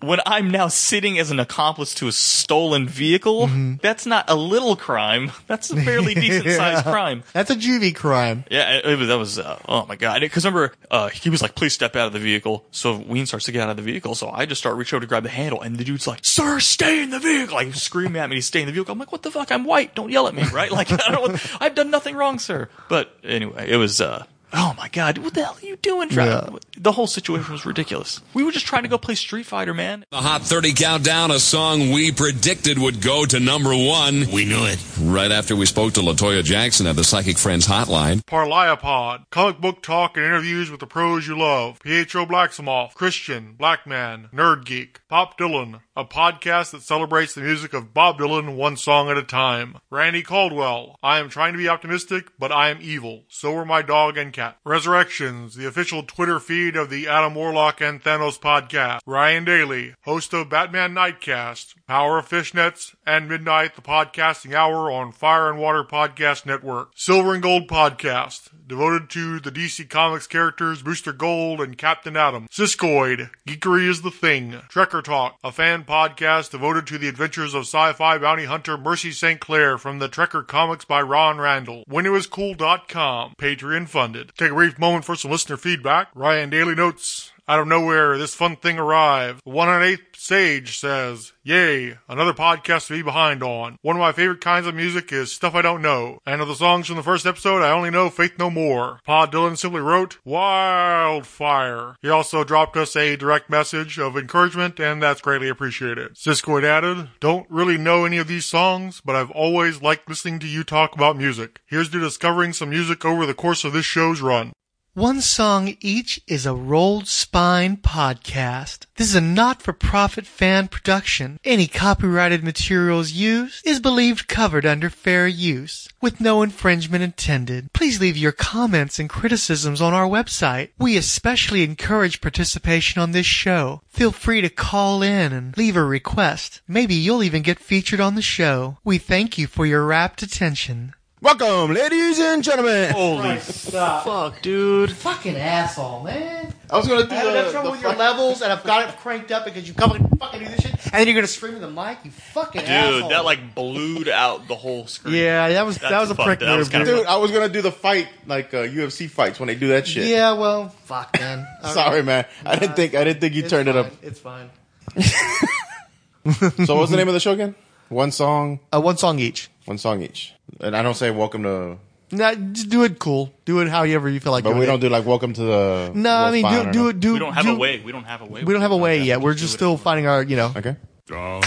[0.00, 3.74] when I'm now sitting as an accomplice to a stolen vehicle, Mm-hmm.
[3.82, 5.32] that's not a little crime.
[5.46, 7.22] That's a fairly decent sized crime.
[7.32, 8.44] That's a juvie crime.
[8.50, 10.20] Yeah, it, it was, that was, uh, oh my god.
[10.20, 12.64] Because remember, uh, he was like, please step out of the vehicle.
[12.70, 14.14] So Ween starts to get out of the vehicle.
[14.14, 15.60] So I just start reaching over to grab the handle.
[15.62, 17.54] And the dude's like, sir, stay in the vehicle.
[17.54, 18.92] Like screaming at me to stay in the vehicle.
[18.92, 19.50] I'm like, what the fuck?
[19.50, 19.94] I'm white.
[19.94, 20.70] Don't yell at me, right?
[20.70, 22.68] Like, I don't, I've done nothing wrong, sir.
[22.88, 26.60] But anyway, it was, uh, Oh my god, what the hell are you doing, Travis?
[26.78, 28.20] The whole situation was ridiculous.
[28.32, 30.04] We were just trying to go play Street Fighter, man.
[30.10, 34.30] The Hot 30 Countdown, a song we predicted would go to number one.
[34.32, 34.78] We knew it.
[35.00, 38.22] Right after we spoke to Latoya Jackson at the Psychic Friends hotline.
[38.24, 41.80] Parliapod, comic book talk and interviews with the pros you love.
[41.80, 47.94] Pietro Blacksmoff, Christian, Blackman, Nerd Geek, Pod Dylan, a podcast that celebrates the music of
[47.94, 49.76] Bob Dylan one song at a time.
[49.88, 53.22] Randy Caldwell, I am trying to be optimistic, but I am evil.
[53.28, 54.58] So are my dog and cat.
[54.64, 58.98] Resurrections, the official Twitter feed of the Adam Warlock and Thanos podcast.
[59.06, 65.12] Ryan Daly, host of Batman Nightcast, Power of Fishnets, and Midnight, the podcasting hour on
[65.12, 66.90] Fire and Water Podcast Network.
[66.96, 72.48] Silver and Gold Podcast, devoted to the DC Comics characters Booster Gold and Captain Atom.
[72.50, 74.52] Siskoid, Geekery is the Thing.
[74.68, 79.40] Trekker Talk, a fan podcast devoted to the adventures of sci-fi bounty hunter Mercy St.
[79.40, 81.84] Clair from the Trekker comics by Ron Randall.
[81.88, 84.32] WhenItWasCool.com, Patreon funded.
[84.36, 86.08] Take a brief moment for some listener feedback.
[86.14, 87.32] Ryan Daly notes.
[87.48, 89.40] Out of nowhere, this fun thing arrived.
[89.46, 93.78] The 108th Sage says, Yay, another podcast to be behind on.
[93.82, 96.18] One of my favorite kinds of music is stuff I don't know.
[96.26, 98.98] And of the songs from the first episode, I only know Faith No More.
[99.04, 101.94] Pod Dylan simply wrote, Wildfire.
[102.02, 106.16] He also dropped us a direct message of encouragement, and that's greatly appreciated.
[106.16, 110.48] Siskoid added, Don't really know any of these songs, but I've always liked listening to
[110.48, 111.60] you talk about music.
[111.66, 114.52] Here's to discovering some music over the course of this show's run.
[114.96, 118.86] One Song Each is a Rolled Spine podcast.
[118.96, 121.38] This is a not-for-profit fan production.
[121.44, 127.74] Any copyrighted materials used is believed covered under fair use, with no infringement intended.
[127.74, 130.70] Please leave your comments and criticisms on our website.
[130.78, 133.82] We especially encourage participation on this show.
[133.88, 136.62] Feel free to call in and leave a request.
[136.66, 138.78] Maybe you'll even get featured on the show.
[138.82, 140.94] We thank you for your rapt attention.
[141.22, 142.92] Welcome, ladies and gentlemen.
[142.92, 144.92] Holy fuck, dude.
[144.92, 146.52] Fucking asshole, man.
[146.68, 148.52] I was gonna do I have the- enough trouble the with your fuck- levels, and
[148.52, 151.06] I've got it cranked up because you come and fucking do this shit, and then
[151.06, 151.98] you're gonna scream in the mic.
[152.04, 153.08] You fucking Dude, asshole.
[153.08, 155.14] that like blued out the whole screen.
[155.14, 156.26] Yeah, that was- that That's was a fucked.
[156.26, 156.96] prick That was move, kinda dude.
[156.98, 159.86] Dude, I was gonna do the fight like uh, UFC fights when they do that
[159.86, 160.04] shit.
[160.08, 161.46] Yeah, well, fuck, man.
[161.64, 162.04] All Sorry, right.
[162.04, 162.26] man.
[162.44, 163.86] I didn't think I didn't think you It's turned it up.
[163.90, 163.98] fine.
[164.02, 164.50] It's fine.
[166.66, 167.54] So what's the name of the show again?
[167.88, 168.58] One song.
[168.74, 169.48] Uh, one song each.
[169.64, 170.34] One song each.
[170.60, 171.78] And I don't say welcome to
[172.12, 173.32] Nah, just do it cool.
[173.44, 174.44] Do it however you feel like.
[174.44, 175.92] But doing we don't do like welcome to the.
[175.92, 177.00] No, I mean do or do it.
[177.00, 177.80] Do we don't have do, a way.
[177.80, 178.44] We don't have a way.
[178.44, 179.20] We don't have a way yet.
[179.20, 180.22] We're just still finding our.
[180.22, 180.52] You know.
[180.56, 180.76] Okay.
[181.08, 181.42] Feel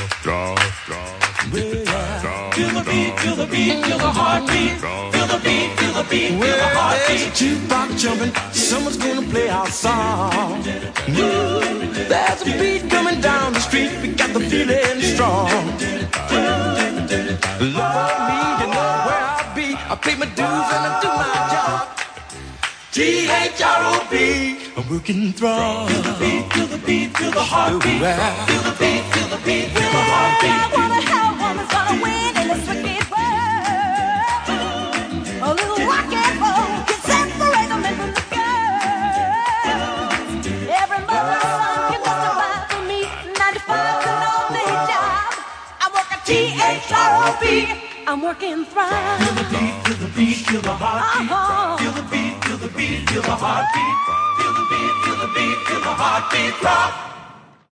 [2.69, 4.81] the beat, feel the beat, feel the heartbeat.
[4.81, 7.31] Feel the beat, feel the beat, feel the heartbeat.
[7.39, 10.59] Jukebox jumping, someone's gonna play our song.
[10.59, 11.61] Ooh,
[12.09, 15.47] there's a beat coming down the street, we got the feeling strong.
[17.61, 18.88] Love me, you know
[20.09, 21.85] pay my dues and I do my job.
[22.91, 24.13] T-H-R-O-B,
[24.75, 25.87] I'm working through.
[25.89, 28.01] Feel the beat, feel the beat, feel the heartbeat.
[28.49, 30.49] Feel the beat, feel the beat, feel the heartbeat.
[30.49, 34.49] I wanna help woman's gonna win in this wicked world.
[35.45, 40.15] A little rock and roll can separate the men from the girls.
[40.81, 42.99] Every mother's son can testify for me.
[43.37, 45.29] 95 an only job.
[45.83, 47.45] I work at T-H-R-O-B.
[48.09, 49.21] I'm working thrive.
[49.21, 51.29] Feel the beat, feel the beat, feel the heartbeat.
[51.29, 51.77] Uh-huh.
[51.77, 53.97] Feel the beat, feel the beat, feel the heartbeat.
[54.39, 56.63] Feel the beat, feel the beat, feel the heartbeat.
[56.63, 57.08] Rock.